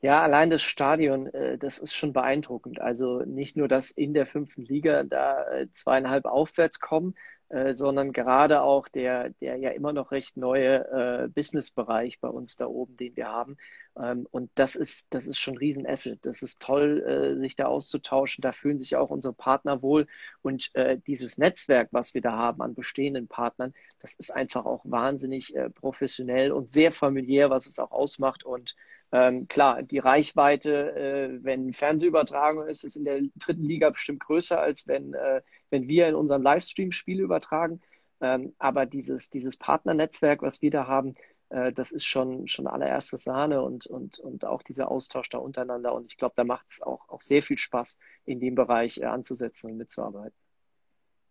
Ja, 0.00 0.22
allein 0.22 0.50
das 0.50 0.62
Stadion, 0.62 1.26
äh, 1.28 1.58
das 1.58 1.78
ist 1.78 1.94
schon 1.94 2.12
beeindruckend. 2.12 2.80
Also 2.80 3.20
nicht 3.20 3.56
nur, 3.56 3.68
dass 3.68 3.90
in 3.90 4.14
der 4.14 4.26
fünften 4.26 4.64
Liga 4.64 5.02
da 5.04 5.44
zweieinhalb 5.72 6.24
aufwärts 6.24 6.78
kommen, 6.80 7.14
äh, 7.50 7.72
sondern 7.72 8.12
gerade 8.12 8.60
auch 8.62 8.88
der, 8.88 9.30
der 9.40 9.56
ja 9.56 9.70
immer 9.70 9.94
noch 9.94 10.12
recht 10.12 10.36
neue 10.36 10.84
äh, 11.24 11.28
Businessbereich 11.28 12.20
bei 12.20 12.28
uns 12.28 12.56
da 12.56 12.66
oben, 12.66 12.96
den 12.98 13.16
wir 13.16 13.28
haben. 13.28 13.56
Ähm, 13.98 14.26
und 14.30 14.50
das 14.54 14.76
ist, 14.76 15.14
das 15.14 15.26
ist 15.26 15.38
schon 15.38 15.54
ein 15.54 15.58
Riesenasset. 15.58 16.18
Das 16.26 16.42
ist 16.42 16.60
toll, 16.60 17.02
äh, 17.06 17.40
sich 17.40 17.56
da 17.56 17.66
auszutauschen. 17.66 18.42
Da 18.42 18.52
fühlen 18.52 18.78
sich 18.78 18.96
auch 18.96 19.08
unsere 19.10 19.32
Partner 19.32 19.80
wohl. 19.80 20.06
Und 20.42 20.70
äh, 20.74 20.98
dieses 21.06 21.38
Netzwerk, 21.38 21.88
was 21.90 22.12
wir 22.12 22.20
da 22.20 22.32
haben 22.32 22.60
an 22.60 22.74
bestehenden 22.74 23.28
Partnern, 23.28 23.72
das 23.98 24.14
ist 24.14 24.30
einfach 24.30 24.66
auch 24.66 24.82
wahnsinnig 24.84 25.56
äh, 25.56 25.70
professionell 25.70 26.52
und 26.52 26.68
sehr 26.68 26.92
familiär, 26.92 27.48
was 27.48 27.66
es 27.66 27.78
auch 27.78 27.92
ausmacht. 27.92 28.44
Und 28.44 28.76
ähm, 29.10 29.48
klar, 29.48 29.82
die 29.82 29.98
Reichweite, 29.98 30.94
äh, 30.94 31.38
wenn 31.42 31.72
Fernsehübertragung 31.72 32.66
ist, 32.66 32.84
ist 32.84 32.96
in 32.96 33.04
der 33.04 33.20
dritten 33.36 33.64
Liga 33.64 33.90
bestimmt 33.90 34.20
größer, 34.20 34.60
als 34.60 34.86
wenn, 34.86 35.14
äh, 35.14 35.40
wenn 35.70 35.88
wir 35.88 36.08
in 36.08 36.14
unserem 36.14 36.42
Livestream 36.42 36.92
Spiele 36.92 37.22
übertragen. 37.22 37.80
Ähm, 38.20 38.54
aber 38.58 38.84
dieses, 38.84 39.30
dieses 39.30 39.56
Partnernetzwerk, 39.56 40.42
was 40.42 40.60
wir 40.60 40.70
da 40.70 40.86
haben, 40.86 41.14
äh, 41.48 41.72
das 41.72 41.92
ist 41.92 42.04
schon, 42.04 42.48
schon 42.48 42.66
allererste 42.66 43.16
Sahne 43.16 43.62
und, 43.62 43.86
und, 43.86 44.18
und 44.18 44.44
auch 44.44 44.62
dieser 44.62 44.90
Austausch 44.90 45.30
da 45.30 45.38
untereinander. 45.38 45.94
Und 45.94 46.10
ich 46.10 46.18
glaube, 46.18 46.34
da 46.36 46.44
macht 46.44 46.66
es 46.68 46.82
auch, 46.82 47.08
auch 47.08 47.22
sehr 47.22 47.42
viel 47.42 47.58
Spaß, 47.58 47.98
in 48.26 48.40
dem 48.40 48.54
Bereich 48.54 48.98
äh, 48.98 49.04
anzusetzen 49.04 49.70
und 49.70 49.78
mitzuarbeiten. 49.78 50.36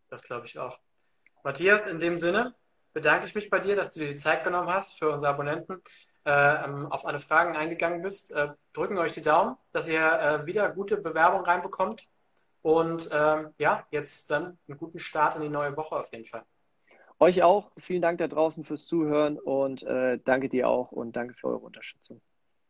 Das 0.10 0.24
glaube 0.24 0.48
ich 0.48 0.58
auch. 0.58 0.80
Matthias, 1.44 1.86
in 1.86 2.00
dem 2.00 2.18
Sinne 2.18 2.56
bedanke 2.94 3.28
ich 3.28 3.36
mich 3.36 3.50
bei 3.50 3.60
dir, 3.60 3.76
dass 3.76 3.94
du 3.94 4.00
dir 4.00 4.08
die 4.08 4.16
Zeit 4.16 4.44
genommen 4.44 4.70
hast 4.70 4.98
für 4.98 5.12
unsere 5.12 5.32
Abonnenten. 5.32 5.84
Äh, 6.28 6.66
ähm, 6.66 6.92
auf 6.92 7.06
alle 7.06 7.22
Fragen 7.22 7.56
eingegangen 7.56 8.02
bist. 8.02 8.34
Äh, 8.34 8.50
drücken 8.74 8.98
euch 8.98 9.14
die 9.14 9.22
Daumen, 9.22 9.56
dass 9.72 9.88
ihr 9.88 10.02
äh, 10.02 10.46
wieder 10.46 10.70
gute 10.72 10.98
Bewerbung 10.98 11.46
reinbekommt. 11.46 12.06
Und 12.62 13.08
ähm, 13.14 13.54
ja, 13.60 13.86
jetzt 13.92 14.30
dann 14.30 14.58
einen 14.68 14.78
guten 14.78 15.00
Start 15.00 15.38
in 15.38 15.42
die 15.42 15.48
neue 15.48 15.78
Woche 15.78 15.96
auf 15.96 16.12
jeden 16.12 16.26
Fall. 16.26 16.44
Euch 17.18 17.44
auch. 17.44 17.72
Vielen 17.78 18.02
Dank 18.02 18.18
da 18.18 18.28
draußen 18.28 18.66
fürs 18.66 18.88
Zuhören 18.88 19.40
und 19.40 19.84
äh, 19.84 20.20
danke 20.26 20.50
dir 20.50 20.68
auch 20.68 20.92
und 20.92 21.16
danke 21.16 21.34
für 21.34 21.48
eure 21.48 21.60
Unterstützung. 21.60 22.20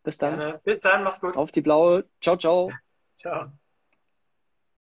Bis 0.04 0.20
dann. 0.20 0.38
Gerne. 0.38 0.62
Bis 0.64 0.80
dann, 0.82 1.04
mach's 1.04 1.20
gut. 1.20 1.36
Auf 1.36 1.52
die 1.52 1.62
blaue. 1.62 2.06
Ciao, 2.22 2.38
ciao. 2.38 2.72
ciao. 3.18 3.48